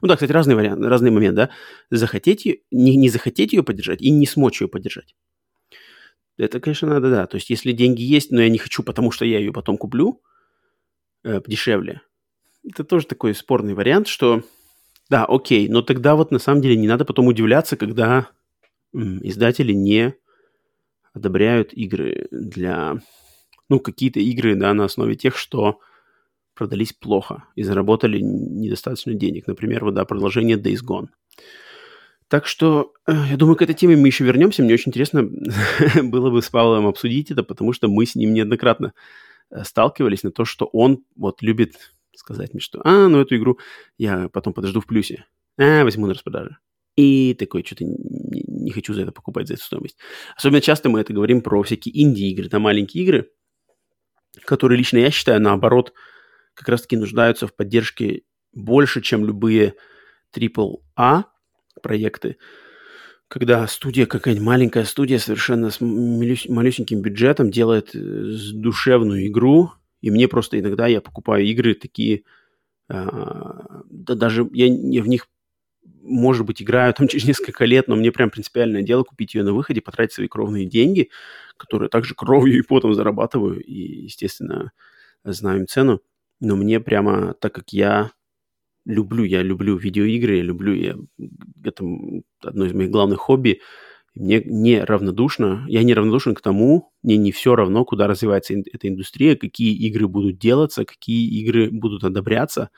[0.00, 1.50] Ну да, кстати, разный вариант, разный момент, да.
[1.90, 5.16] Захотеть ее, не, не захотеть ее поддержать и не смочь ее поддержать.
[6.36, 7.26] Это, конечно, надо, да.
[7.26, 10.22] То есть, если деньги есть, но я не хочу, потому что я ее потом куплю
[11.24, 12.02] э, дешевле,
[12.64, 14.44] это тоже такой спорный вариант, что
[15.10, 18.28] да, окей, но тогда вот на самом деле не надо потом удивляться, когда
[18.94, 20.14] издатели не
[21.12, 23.00] одобряют игры для,
[23.68, 25.80] ну, какие-то игры, да, на основе тех, что
[26.54, 29.46] продались плохо и заработали недостаточно денег.
[29.46, 31.08] Например, вот, да, продолжение Days Gone.
[32.28, 34.62] Так что, э, я думаю, к этой теме мы еще вернемся.
[34.62, 35.28] Мне очень интересно
[36.02, 38.92] было бы с Павлом обсудить это, потому что мы с ним неоднократно
[39.50, 41.76] э, сталкивались на то, что он вот любит
[42.16, 43.58] сказать мне, что «А, ну эту игру
[43.98, 45.26] я потом подожду в плюсе.
[45.58, 46.58] А, возьму на распродаже».
[46.96, 49.96] И такой, что-то не, хочу за это покупать, за эту стоимость.
[50.36, 53.30] Особенно часто мы это говорим про всякие инди-игры, там маленькие игры,
[54.44, 55.92] которые лично я считаю, наоборот,
[56.54, 58.22] как раз-таки нуждаются в поддержке
[58.52, 59.74] больше, чем любые
[60.32, 61.24] AAA
[61.82, 62.36] проекты,
[63.28, 67.98] когда студия, какая-нибудь маленькая студия совершенно с малюсеньким бюджетом делает э,
[68.52, 72.22] душевную игру, и мне просто иногда я покупаю игры такие,
[72.88, 75.28] а, да даже я, я в них
[76.02, 79.52] может быть, играю там через несколько лет, но мне прям принципиальное дело купить ее на
[79.52, 81.10] выходе, потратить свои кровные деньги,
[81.56, 84.72] которые также кровью и потом зарабатываю, и, естественно,
[85.24, 86.00] знаю им цену.
[86.40, 88.10] Но мне прямо, так как я
[88.84, 90.96] люблю, я люблю видеоигры, я люблю, я,
[91.64, 91.84] это
[92.42, 93.60] одно из моих главных хобби,
[94.14, 98.88] мне не равнодушно, я не равнодушен к тому, мне не все равно, куда развивается эта
[98.88, 102.70] индустрия, какие игры будут делаться, какие игры будут одобряться.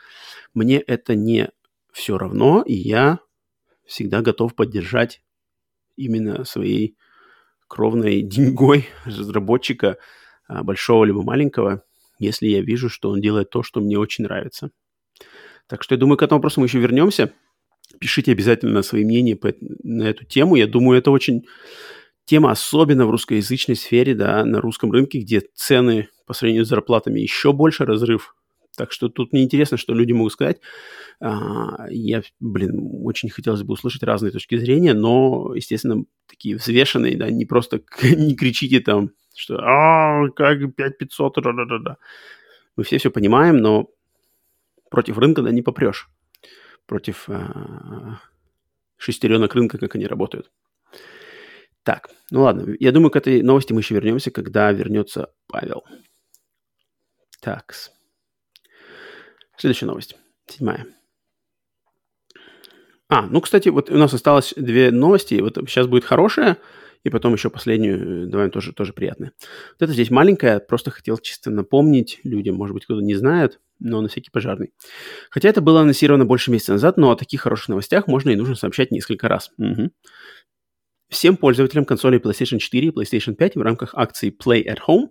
[0.55, 1.51] Мне это не
[1.97, 3.21] все равно, и я
[3.87, 5.23] всегда готов поддержать
[5.97, 6.99] именно своей
[7.69, 9.97] кровной деньгой разработчика,
[10.47, 11.85] а, большого либо маленького,
[12.19, 14.73] если я вижу, что он делает то, что мне очень нравится.
[15.69, 17.33] Так что я думаю, к этому вопросу мы еще вернемся.
[17.99, 20.57] Пишите обязательно свои мнения по, на эту тему.
[20.57, 21.47] Я думаю, это очень
[22.27, 27.21] тема, особенно в русскоязычной сфере, да, на русском рынке, где цены по сравнению с зарплатами
[27.21, 28.36] еще больше разрыв
[28.77, 30.61] так что тут мне интересно, что люди могут сказать.
[31.21, 37.31] А, я, блин, очень хотелось бы услышать разные точки зрения, но, естественно, такие взвешенные, да,
[37.31, 41.97] не просто не кричите там, что «А, как 5500, да-да-да».
[42.77, 43.89] Мы все все понимаем, но
[44.91, 46.09] против рынка, да, не попрешь.
[46.87, 48.21] Против а,
[48.99, 50.51] шестеренок рынка, как они работают.
[51.83, 55.85] Так, ну ладно, я думаю, к этой новости мы еще вернемся, когда вернется Павел.
[57.41, 57.96] Такс.
[59.59, 60.17] Следующая новость.
[60.47, 60.87] Седьмая.
[63.09, 65.35] А, ну, кстати, вот у нас осталось две новости.
[65.41, 66.59] Вот сейчас будет хорошая,
[67.05, 69.33] и потом еще последнюю э, давай тоже, тоже приятная.
[69.39, 74.01] Вот это здесь маленькая, просто хотел чисто напомнить людям, может быть, кто-то не знает, но
[74.01, 74.73] на всякий пожарный.
[75.31, 78.57] Хотя это было анонсировано больше месяца назад, но о таких хороших новостях можно и нужно
[78.57, 79.53] сообщать несколько раз.
[79.57, 79.91] Угу.
[81.09, 85.11] Всем пользователям консолей PlayStation 4 и PlayStation 5 в рамках акции Play at Home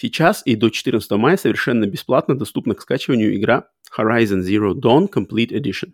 [0.00, 3.68] Сейчас и до 14 мая совершенно бесплатно доступна к скачиванию игра
[3.98, 5.90] Horizon Zero Dawn Complete Edition.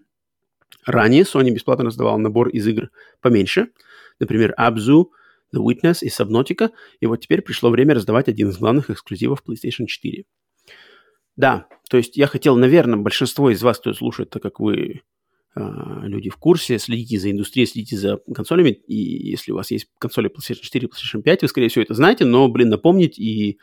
[0.85, 2.91] Ранее Sony бесплатно раздавал набор из игр
[3.23, 3.69] поменьше,
[4.21, 5.07] например, Abzu,
[5.57, 6.69] The Witness и Subnautica,
[7.01, 10.25] и вот теперь пришло время раздавать один из главных эксклюзивов PlayStation 4.
[11.37, 15.01] Да, то есть я хотел, наверное, большинство из вас, кто слушает, так как вы
[15.57, 15.61] э,
[16.03, 20.29] люди в курсе, следите за индустрией, следите за консолями, и если у вас есть консоли
[20.29, 23.59] PlayStation 4 PlayStation 5, вы, скорее всего, это знаете, но, блин, напомнить и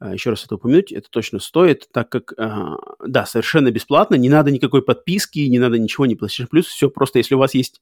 [0.00, 2.76] еще раз это упомянуть, это точно стоит, так как, э,
[3.06, 7.18] да, совершенно бесплатно, не надо никакой подписки, не надо ничего, не PlayStation Plus, все просто,
[7.18, 7.80] если у вас есть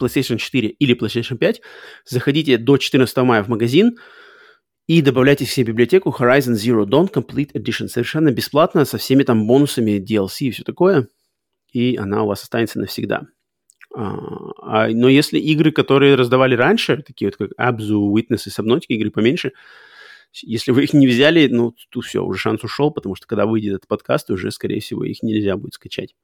[0.00, 1.60] PlayStation 4 или PlayStation 5,
[2.04, 3.96] заходите до 14 мая в магазин
[4.86, 9.46] и добавляйте в себе библиотеку Horizon Zero Dawn Complete Edition совершенно бесплатно, со всеми там
[9.46, 11.08] бонусами DLC и все такое,
[11.72, 13.26] и она у вас останется навсегда.
[13.94, 14.16] А,
[14.58, 19.10] а, но если игры, которые раздавали раньше, такие вот как Abzu, Witness и Subnautica, игры
[19.10, 19.52] поменьше,
[20.42, 23.74] если вы их не взяли, ну, то все, уже шанс ушел, потому что когда выйдет
[23.74, 26.14] этот подкаст, уже, скорее всего, их нельзя будет скачать.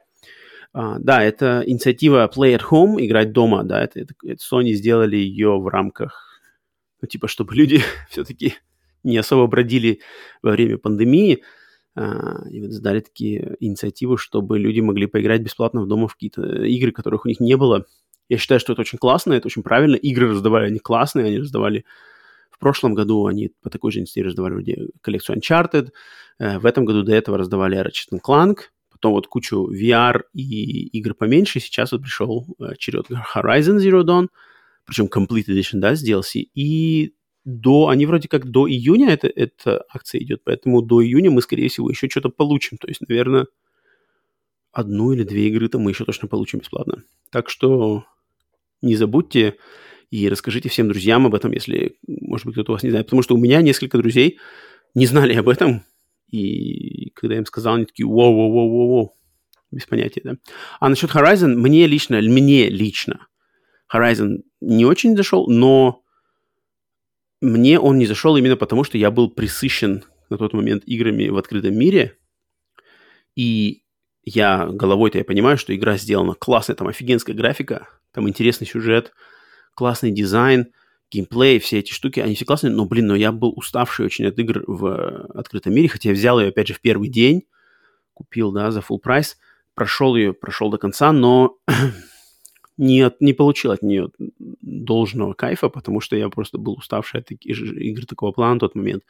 [0.74, 5.16] Uh, да, это инициатива Play at Home, играть дома, да, это, это, это Sony сделали
[5.16, 6.40] ее в рамках,
[7.02, 8.54] ну, типа, чтобы люди все-таки
[9.02, 10.00] не особо бродили
[10.42, 11.42] во время пандемии,
[11.98, 16.64] uh, и вот сдали такие инициативы, чтобы люди могли поиграть бесплатно в дома в какие-то
[16.64, 17.84] игры, которых у них не было.
[18.30, 19.96] Я считаю, что это очень классно, это очень правильно.
[19.96, 21.84] Игры раздавали, они классные, они раздавали
[22.62, 25.90] прошлом году они по такой же инициативе раздавали коллекцию Uncharted,
[26.40, 28.56] uh, в этом году до этого раздавали Ratchet Clank,
[28.90, 31.58] потом вот кучу VR и игр поменьше.
[31.58, 34.28] Сейчас вот пришел э, черед Horizon Zero Dawn,
[34.86, 36.46] причем Complete Edition, да, с DLC.
[36.54, 41.42] И до, они вроде как до июня это, эта акция идет, поэтому до июня мы,
[41.42, 42.78] скорее всего, еще что-то получим.
[42.78, 43.46] То есть, наверное,
[44.70, 47.02] одну или две игры там мы еще точно получим бесплатно.
[47.30, 48.04] Так что
[48.82, 49.56] не забудьте
[50.12, 53.06] и расскажите всем друзьям об этом, если, может быть, кто-то у вас не знает.
[53.06, 54.38] Потому что у меня несколько друзей
[54.94, 55.84] не знали об этом,
[56.30, 59.08] и когда я им сказал, они такие, воу-воу-воу-воу,
[59.70, 60.36] без понятия, да.
[60.80, 63.26] А насчет Horizon, мне лично, мне лично
[63.90, 66.02] Horizon не очень зашел, но
[67.40, 71.38] мне он не зашел именно потому, что я был присыщен на тот момент играми в
[71.38, 72.18] открытом мире,
[73.34, 73.82] и
[74.24, 79.14] я головой-то я понимаю, что игра сделана классная, там офигенская графика, там интересный сюжет,
[79.74, 80.66] классный дизайн–
[81.12, 84.38] геймплей, все эти штуки, они все классные, но, блин, но я был уставший очень от
[84.38, 87.44] игр в э, открытом мире, хотя я взял ее, опять же, в первый день,
[88.14, 89.36] купил, да, за full прайс,
[89.74, 91.58] прошел ее, прошел до конца, но
[92.78, 94.08] не, от, не получил от нее
[94.38, 99.04] должного кайфа, потому что я просто был уставший от игр такого плана в тот момент.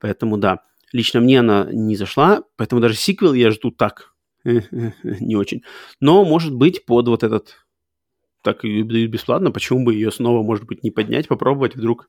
[0.00, 5.62] Поэтому, да, лично мне она не зашла, поэтому даже сиквел я жду так, не очень.
[6.00, 7.65] Но, может быть, под вот этот
[8.46, 12.08] так и дают бесплатно, почему бы ее снова, может быть, не поднять, попробовать, вдруг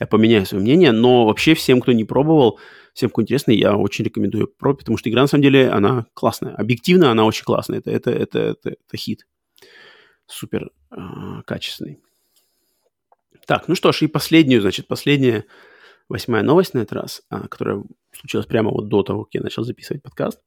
[0.00, 2.58] я поменяю свое мнение, но вообще всем, кто не пробовал,
[2.94, 6.52] всем, кто интересно, я очень рекомендую пробовать, потому что игра, на самом деле, она классная.
[6.56, 9.24] Объективно она очень классная, это, это, это, это, это хит.
[10.26, 10.96] Супер э,
[11.46, 12.00] качественный.
[13.46, 15.44] Так, ну что ж, и последнюю, значит, последняя
[16.08, 19.62] восьмая новость на этот раз, а, которая случилась прямо вот до того, как я начал
[19.62, 20.40] записывать подкаст,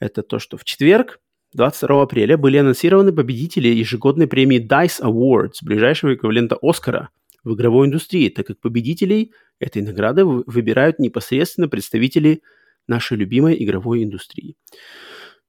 [0.00, 1.20] это то, что в четверг
[1.58, 7.08] 22 апреля были анонсированы победители ежегодной премии DICE Awards, ближайшего эквивалента Оскара
[7.42, 12.42] в игровой индустрии, так как победителей этой награды выбирают непосредственно представители
[12.86, 14.54] нашей любимой игровой индустрии.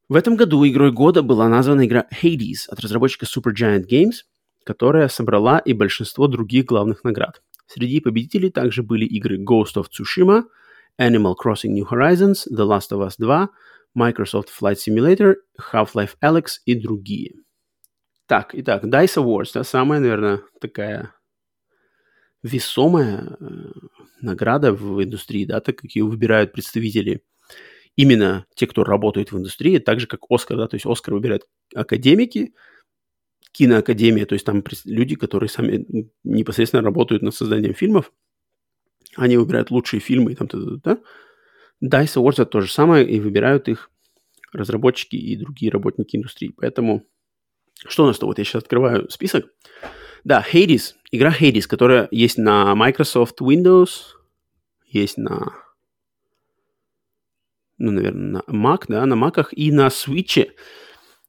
[0.10, 4.24] В этом году игрой года была названа игра Hades от разработчика Supergiant Games,
[4.64, 7.44] которая собрала и большинство других главных наград.
[7.68, 10.46] Среди победителей также были игры Ghost of Tsushima,
[11.00, 13.48] Animal Crossing New Horizons, The Last of Us 2,
[14.00, 15.36] Microsoft Flight Simulator,
[15.74, 17.36] Half-Life Alex и другие.
[18.28, 21.14] Так, итак, DICE Awards, да, самая, наверное, такая
[22.44, 23.46] весомая э,
[24.22, 27.24] награда в индустрии, да, так как ее выбирают представители
[27.96, 31.48] именно те, кто работает в индустрии, так же, как Оскар, да, то есть Оскар выбирают
[31.76, 32.54] академики,
[33.52, 35.86] киноакадемия, то есть там люди, которые сами
[36.24, 38.14] непосредственно работают над созданием фильмов,
[39.16, 41.02] они выбирают лучшие фильмы и там, да, да, да,
[41.84, 43.90] DICE Awards то же самое, и выбирают их
[44.52, 46.54] разработчики и другие работники индустрии.
[46.56, 47.06] Поэтому
[47.88, 48.26] что у нас-то?
[48.26, 49.46] Вот я сейчас открываю список.
[50.24, 54.16] Да, Hades, игра Hades, которая есть на Microsoft Windows,
[54.86, 55.54] есть на,
[57.78, 60.52] ну, наверное, на Mac, да, на Macах и на Switch.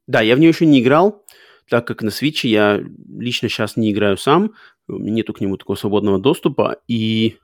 [0.09, 1.25] Да, я в нее еще не играл,
[1.69, 4.55] так как на Switch я лично сейчас не играю сам,
[4.89, 7.39] нету к нему такого свободного доступа, и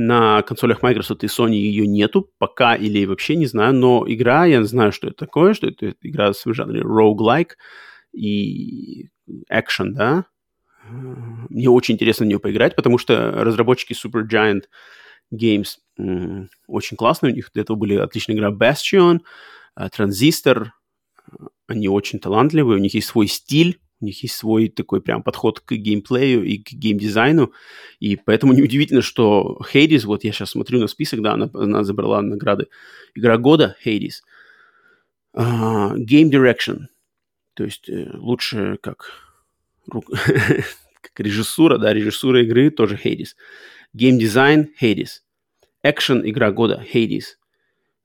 [0.00, 4.62] на консолях Microsoft и Sony ее нету пока или вообще не знаю, но игра, я
[4.62, 7.56] знаю, что это такое, что это игра в жанре roguelike
[8.12, 9.08] и
[9.52, 10.26] action, да.
[10.88, 14.66] Мне очень интересно в нее поиграть, потому что разработчики Supergiant
[15.34, 15.78] Games
[16.68, 19.18] очень классные, у них для этого были отличные игры Bastion,
[19.76, 20.68] Transistor,
[21.66, 25.60] они очень талантливые, у них есть свой стиль, у них есть свой такой прям подход
[25.60, 27.52] к геймплею и к геймдизайну,
[27.98, 32.22] и поэтому неудивительно, что Hades, вот я сейчас смотрю на список, да, она, она забрала
[32.22, 32.68] награды.
[33.14, 34.22] Игра года Hades,
[35.36, 36.86] uh, Game Direction,
[37.54, 39.12] то есть э, лучше как,
[39.90, 43.34] как режиссура, да, режиссура игры тоже Hades,
[43.96, 45.22] Game Design Hades,
[45.84, 47.36] Action Игра года Hades,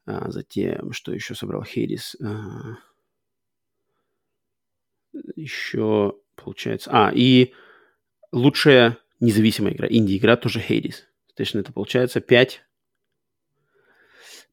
[0.05, 2.77] а, затем, что еще собрал Hades, а,
[5.35, 6.89] еще получается...
[6.91, 7.53] А, и
[8.31, 10.95] лучшая независимая игра, инди-игра тоже Hades.
[11.27, 12.61] Соответственно, это получается 5,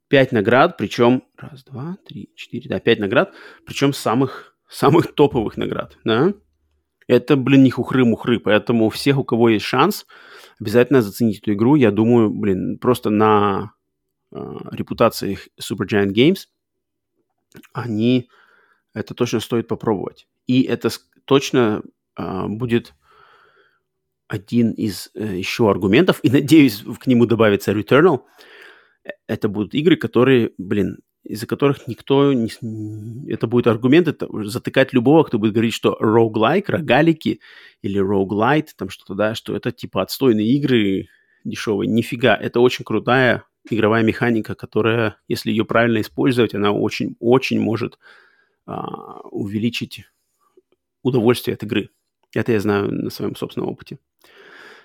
[0.08, 1.24] 5 наград, причем...
[1.36, 3.34] Раз, два, три, четыре, да, 5 наград,
[3.66, 6.34] причем самых, самых топовых наград, да?
[7.06, 10.06] Это, блин, не хухры-мухры, поэтому всех, у кого есть шанс,
[10.60, 11.74] обязательно заценить эту игру.
[11.74, 13.72] Я думаю, блин, просто на
[14.30, 14.36] э,
[14.70, 16.46] репутации Supergiant Games
[17.72, 18.28] они
[18.94, 20.28] это точно стоит попробовать.
[20.50, 20.88] И это
[21.26, 21.80] точно
[22.18, 22.94] э, будет
[24.26, 28.22] один из э, еще аргументов, и надеюсь, к нему добавится Returnal.
[29.04, 32.50] Э, это будут игры, которые, блин, из-за которых никто не...
[33.32, 37.38] Это будет аргумент, это затыкать любого, кто будет говорить, что roguelike, рогалики
[37.82, 41.06] или roguelite, там что-то, да, что это типа отстойные игры
[41.44, 41.88] дешевые.
[41.88, 48.00] Нифига, это очень крутая игровая механика, которая, если ее правильно использовать, она очень-очень может
[48.66, 50.06] а, увеличить
[51.02, 51.90] удовольствие от игры.
[52.34, 53.98] Это я знаю на своем собственном опыте.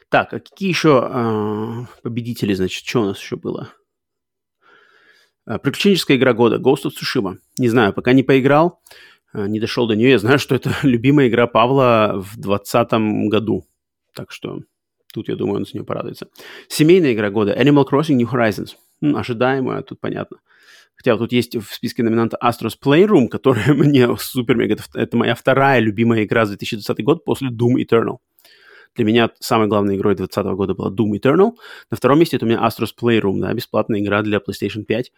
[0.10, 3.74] Так, а какие еще э, победители, значит, что у нас еще было?
[5.46, 7.38] А, приключенческая игра года Ghost of Tsushima.
[7.58, 8.82] Не знаю, пока не поиграл,
[9.34, 10.12] э, не дошел до нее.
[10.12, 13.68] Я знаю, что это любимая игра Павла в 2020 году.
[14.14, 14.62] Так что
[15.14, 16.28] тут, я думаю, он с нее порадуется.
[16.68, 18.76] Семейная игра года Animal Crossing New Horizons.
[19.02, 20.38] Ожидаемая, тут понятно.
[21.06, 24.76] Хотя тут есть в списке номинанта Astros Playroom, которая мне супер мега...
[24.96, 28.18] Это моя вторая любимая игра за 2020 год после Doom Eternal.
[28.96, 31.52] Для меня самой главной игрой 2020 года была Doom Eternal.
[31.92, 35.12] На втором месте это у меня Astros Playroom, да, бесплатная игра для PlayStation 5.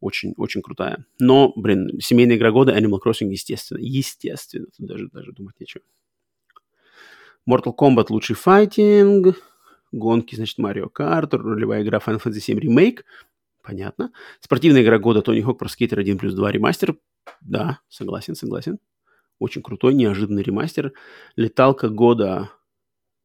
[0.00, 1.04] Очень, очень крутая.
[1.18, 3.80] Но, блин, семейная игра года Animal Crossing, естественно.
[3.82, 4.68] Естественно.
[4.74, 5.84] Тут даже, даже думать нечего.
[7.46, 9.36] Mortal Kombat лучший файтинг.
[9.92, 11.36] Гонки, значит, Mario Kart.
[11.36, 13.00] Ролевая игра Final Fantasy VII Remake.
[13.64, 14.12] Понятно.
[14.40, 16.96] Спортивная игра года Тони Хок про скейтер 1 плюс 2 ремастер.
[17.40, 18.78] Да, согласен, согласен.
[19.38, 20.92] Очень крутой, неожиданный ремастер.
[21.34, 22.50] Леталка года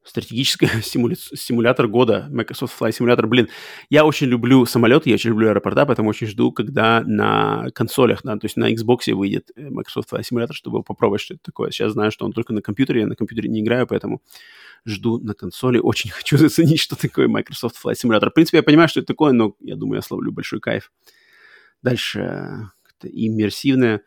[0.09, 1.15] стратегический симуля...
[1.15, 3.25] симулятор года, Microsoft Flight Simulator.
[3.27, 3.47] Блин,
[3.89, 8.33] я очень люблю самолеты, я очень люблю аэропорта, поэтому очень жду, когда на консолях, да,
[8.37, 11.71] то есть на Xbox выйдет э, Microsoft Flight Simulator, чтобы попробовать, что это такое.
[11.71, 14.21] Сейчас знаю, что он только на компьютере, я на компьютере не играю, поэтому
[14.85, 15.79] жду на консоли.
[15.79, 18.29] Очень хочу заценить, что такое Microsoft Flight Simulator.
[18.29, 20.91] В принципе, я понимаю, что это такое, но я думаю, я словлю большой кайф.
[21.81, 22.69] Дальше
[23.01, 24.01] иммерсивная,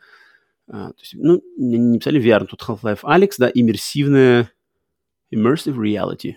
[0.68, 4.50] а, то есть, ну, не, не писали VR, тут Half-Life Alex, да, иммерсивная
[5.32, 6.32] Immersive Reality.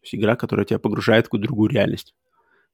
[0.00, 2.14] То есть игра, которая тебя погружает в какую-то другую реальность.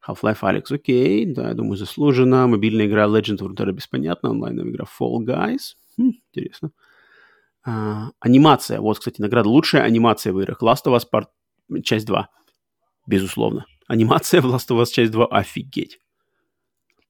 [0.07, 2.47] Half-Life Alex, окей, да, я думаю, заслуженно.
[2.47, 4.31] Мобильная игра Legend of Runeterra беспонятно.
[4.31, 5.75] Онлайновая игра Fall Guys.
[5.99, 6.71] Хм, интересно.
[7.65, 8.81] А, анимация.
[8.81, 9.49] Вот, кстати, награда.
[9.49, 10.63] Лучшая анимация в играх.
[10.63, 11.83] Last of Us Part...
[11.83, 12.29] часть 2.
[13.07, 13.67] Безусловно.
[13.89, 15.99] Анимация в Last of Us часть 2 офигеть.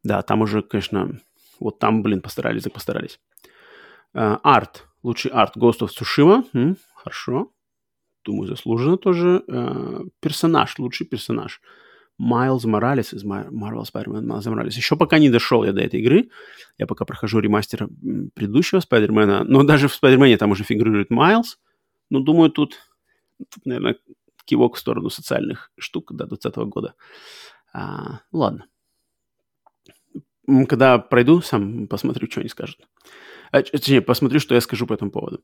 [0.02, 1.20] Да, там уже, конечно,
[1.60, 3.20] вот там, блин, постарались, так постарались.
[4.14, 4.76] Арт.
[4.76, 5.56] Uh, Лучший арт.
[5.56, 6.44] Ghost of Tsushima.
[6.54, 7.50] М, хорошо
[8.26, 9.42] думаю, заслуженно тоже.
[9.48, 11.60] Э, персонаж, лучший персонаж.
[12.18, 14.76] Майлз Моралес из Marvel Spider-Man Майлз Моралес.
[14.76, 16.28] Еще пока не дошел я до этой игры.
[16.78, 17.88] Я пока прохожу ремастер
[18.34, 19.44] предыдущего Спайдермена.
[19.44, 21.58] Но даже в Спайдермене там уже фигурирует Майлз.
[22.10, 22.76] Но думаю, тут,
[23.38, 23.96] тут наверное,
[24.44, 26.94] кивок в сторону социальных штук до 2020 года.
[27.72, 28.64] А, ладно.
[30.68, 32.78] Когда пройду, сам посмотрю, что они скажут.
[33.52, 35.42] А, точнее, посмотрю, что я скажу по этому поводу.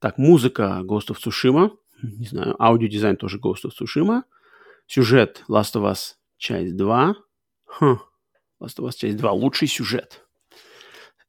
[0.00, 1.70] Так, музыка Ghost of Tsushima
[2.18, 4.22] не знаю, аудиодизайн тоже Ghost of Tsushima.
[4.86, 7.14] Сюжет Last of Us часть 2.
[7.66, 7.98] Хм,
[8.60, 9.32] Last of Us часть 2.
[9.32, 10.24] Лучший сюжет.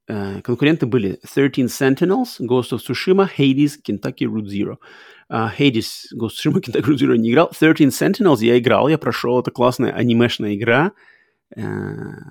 [0.07, 4.77] Э, конкуренты были 13 Sentinels, Ghost of Tsushima, Hades, Kentucky Route Zero.
[5.31, 7.51] Uh, Hades, Ghost of Tsushima, Kentucky Route Zero не играл.
[7.57, 9.39] 13 Sentinels я играл, я прошел.
[9.39, 10.91] Это классная анимешная игра
[11.55, 11.63] э,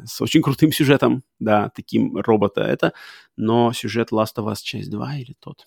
[0.05, 1.25] с очень крутым сюжетом.
[1.41, 2.93] Да, таким робота это.
[3.37, 5.67] Но сюжет Last of Us часть 2 или тот?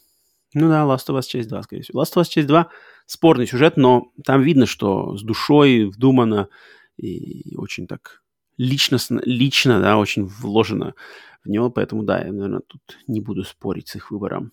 [0.53, 2.01] Ну да, Last of Us часть 2, скорее всего.
[2.01, 2.69] Last of Us часть 2
[3.05, 6.49] спорный сюжет, но там видно, что с душой вдумано
[6.97, 8.23] и очень так
[8.57, 10.95] личностно, лично, да, очень вложено
[11.43, 14.51] в него, поэтому да, я, наверное, тут не буду спорить с их выбором.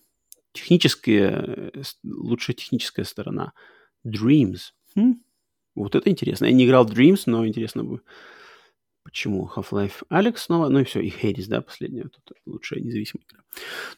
[0.53, 1.71] Техническая,
[2.03, 3.53] лучшая техническая сторона.
[4.05, 4.71] Dreams.
[4.95, 5.15] Хм?
[5.73, 6.45] Вот это интересно.
[6.45, 8.01] Я не играл в Dreams, но интересно бы,
[9.05, 13.43] почему Half-Life Alex снова, ну и все, и Hades, да, последняя, тут лучшая независимая игра.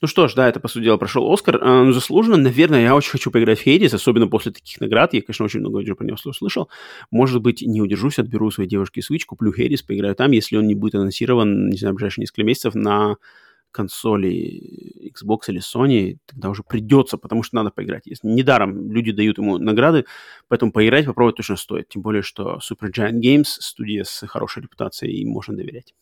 [0.02, 1.56] Ну что ж, да, это, по сути дела, прошел Оскар.
[1.64, 5.14] Э, заслуженно, наверное, я очень хочу поиграть в Хейдис, особенно после таких наград.
[5.14, 6.70] Я, конечно, очень много про него слышал.
[7.10, 10.76] Может быть, не удержусь, отберу своей девушке Switch, куплю Хейдис, поиграю там, если он не
[10.76, 13.16] будет анонсирован, не знаю, в ближайшие несколько месяцев на
[13.78, 18.08] консоли Xbox или Sony, тогда уже придется, потому что надо поиграть.
[18.08, 20.06] Если недаром люди дают ему награды,
[20.48, 21.88] поэтому поиграть, попробовать точно стоит.
[21.90, 25.94] Тем более, что Super Giant Games, студия с хорошей репутацией, им можно доверять.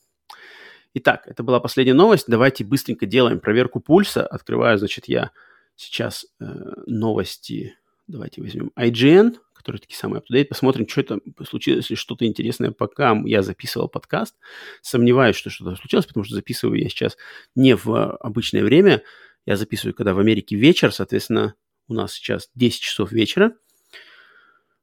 [0.94, 2.26] Итак, это была последняя новость.
[2.28, 4.26] Давайте быстренько делаем проверку пульса.
[4.26, 5.32] Открываю, значит, я
[5.76, 6.46] сейчас э,
[6.88, 7.76] новости.
[8.08, 13.20] Давайте возьмем IGN которые такие самые up Посмотрим, что это случилось, если что-то интересное, пока
[13.26, 14.36] я записывал подкаст.
[14.84, 17.18] Сомневаюсь, что что-то случилось, потому что записываю я сейчас
[17.56, 19.02] не в обычное время.
[19.48, 21.56] Я записываю, когда в Америке вечер, соответственно,
[21.88, 23.56] у нас сейчас 10 часов вечера.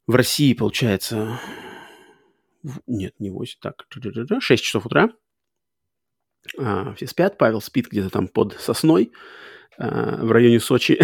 [0.08, 1.38] В России, получается,
[2.88, 3.86] нет, не 8, так,
[4.40, 5.10] 6 часов утра.
[6.58, 9.12] А, все спят, Павел спит где-то там под сосной.
[9.78, 11.00] А, в районе Сочи.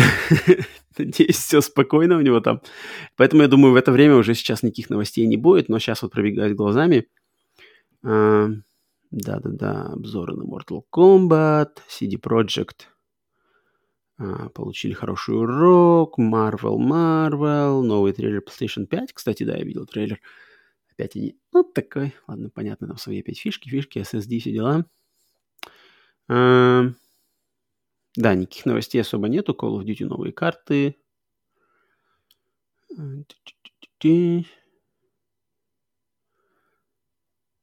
[0.98, 2.60] Надеюсь, все спокойно у него там.
[3.16, 6.12] Поэтому я думаю, в это время уже сейчас никаких новостей не будет, но сейчас вот
[6.12, 7.08] пробегает глазами.
[8.04, 8.48] А,
[9.10, 12.86] да-да-да, обзоры на Mortal Kombat, CD Projekt
[14.18, 19.12] а, получили хороший урок, Marvel, Marvel, новый трейлер PlayStation 5.
[19.12, 20.20] Кстати, да, я видел трейлер.
[20.92, 24.84] Опять они, ну, такой, ладно, понятно, там свои опять фишки, фишки, SSD, все дела.
[28.16, 29.52] Да, никаких новостей особо нету.
[29.52, 30.96] Call of Duty новые карты.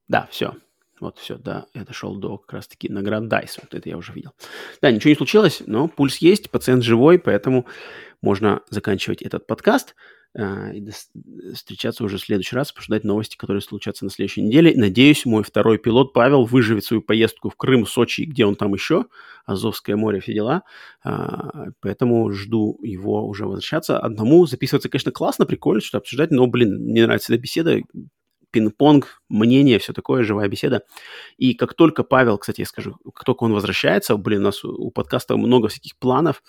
[0.08, 0.56] Да, все.
[1.02, 3.60] Вот все, да, я дошел до как раз-таки наград DICE.
[3.64, 4.32] Вот это я уже видел.
[4.82, 7.66] Да, ничего не случилось, но пульс есть, пациент живой, поэтому
[8.22, 9.96] можно заканчивать этот подкаст.
[10.38, 10.84] А, и
[11.54, 14.74] встречаться уже в следующий раз, обсуждать новости, которые случатся на следующей неделе.
[14.76, 19.06] Надеюсь, мой второй пилот Павел выживет свою поездку в Крым, Сочи, где он там еще,
[19.46, 20.64] Азовское море, все дела.
[21.04, 23.98] А, поэтому жду его уже возвращаться.
[23.98, 27.80] Одному записываться, конечно, классно, прикольно, что обсуждать, но, блин, мне нравится эта беседа
[28.56, 30.84] пинг-понг, мнение, все такое, живая беседа.
[31.38, 34.91] И как только Павел, кстати, я скажу, как только он возвращается, блин, у нас у
[34.91, 36.41] подкаста много всяких планов,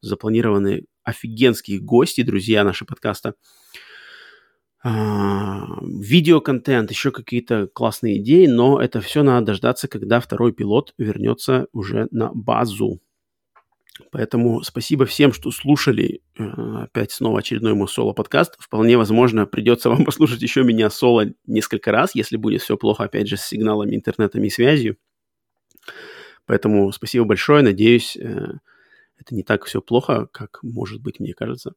[0.00, 3.34] запланированы офигенские гости, друзья наши подкаста,
[4.82, 11.68] а, видеоконтент, еще какие-то классные идеи, но это все надо дождаться, когда второй пилот вернется
[11.72, 13.00] уже на базу.
[14.10, 18.56] Поэтому спасибо всем, что слушали э, опять снова очередной мой соло-подкаст.
[18.58, 23.28] Вполне возможно, придется вам послушать еще меня соло несколько раз, если будет все плохо, опять
[23.28, 24.96] же, с сигналами, интернетом и связью.
[26.46, 27.62] Поэтому спасибо большое.
[27.62, 28.58] Надеюсь, э,
[29.16, 31.74] это не так все плохо, как может быть, мне кажется.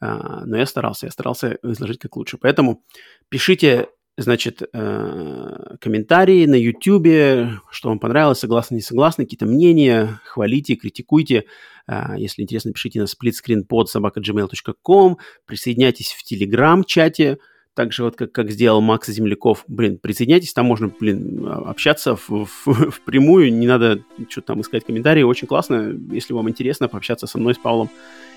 [0.00, 2.38] А, но я старался, я старался изложить как лучше.
[2.38, 2.84] Поэтому
[3.28, 10.76] пишите значит, э, комментарии на YouTube, что вам понравилось, согласны, не согласны, какие-то мнения, хвалите,
[10.76, 11.44] критикуйте.
[11.86, 17.38] Э, если интересно, пишите на splitscreenpod собака.gmail.com, присоединяйтесь в Telegram-чате,
[17.74, 19.64] так же вот как, как сделал Макс Земляков.
[19.66, 24.84] Блин, присоединяйтесь, там можно, блин, общаться в, в, в прямую, не надо что-то там искать
[24.84, 25.22] комментарии.
[25.22, 27.88] Очень классно, если вам интересно пообщаться со мной, с Павлом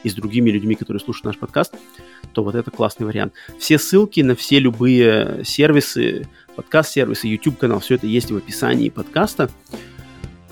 [0.04, 1.76] и с другими людьми, которые слушают наш подкаст,
[2.34, 3.34] то вот это классный вариант.
[3.60, 9.50] Все ссылки на все любые сервисы, подкаст-сервисы, YouTube-канал, все это есть в описании подкаста.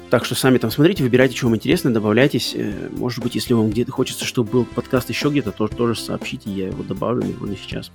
[0.10, 2.54] Так что сами там смотрите, выбирайте, что вам интересно, добавляйтесь.
[2.56, 6.52] Э, может быть, если вам где-то хочется, чтобы был подкаст еще где-то, то тоже сообщите,
[6.52, 7.92] я его добавлю, его на сейчас.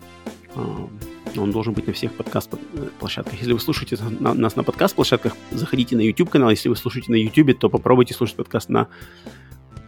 [0.55, 0.89] А,
[1.37, 3.35] он должен быть на всех подкаст-площадках.
[3.35, 6.51] Если вы слушаете нас на подкаст-площадках, заходите на YouTube-канал.
[6.51, 8.89] Если вы слушаете на YouTube, то попробуйте слушать подкаст на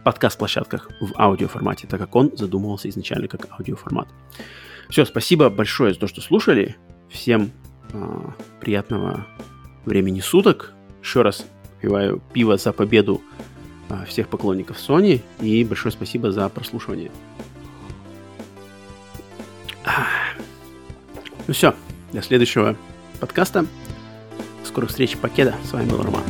[0.03, 4.07] подкаст-площадках в аудиоформате, так как он задумывался изначально как аудиоформат.
[4.89, 6.75] Все, спасибо большое за то, что слушали.
[7.09, 7.51] Всем
[7.93, 8.21] э,
[8.59, 9.27] приятного
[9.85, 10.73] времени суток.
[11.01, 11.45] Еще раз
[11.81, 13.21] пиваю пиво за победу
[13.89, 15.21] э, всех поклонников Sony.
[15.39, 17.11] И большое спасибо за прослушивание.
[21.47, 21.73] Ну все,
[22.13, 22.75] до следующего
[23.19, 23.65] подкаста.
[24.63, 25.55] Скорых встреч, Покеда.
[25.67, 26.23] С вами был Роман.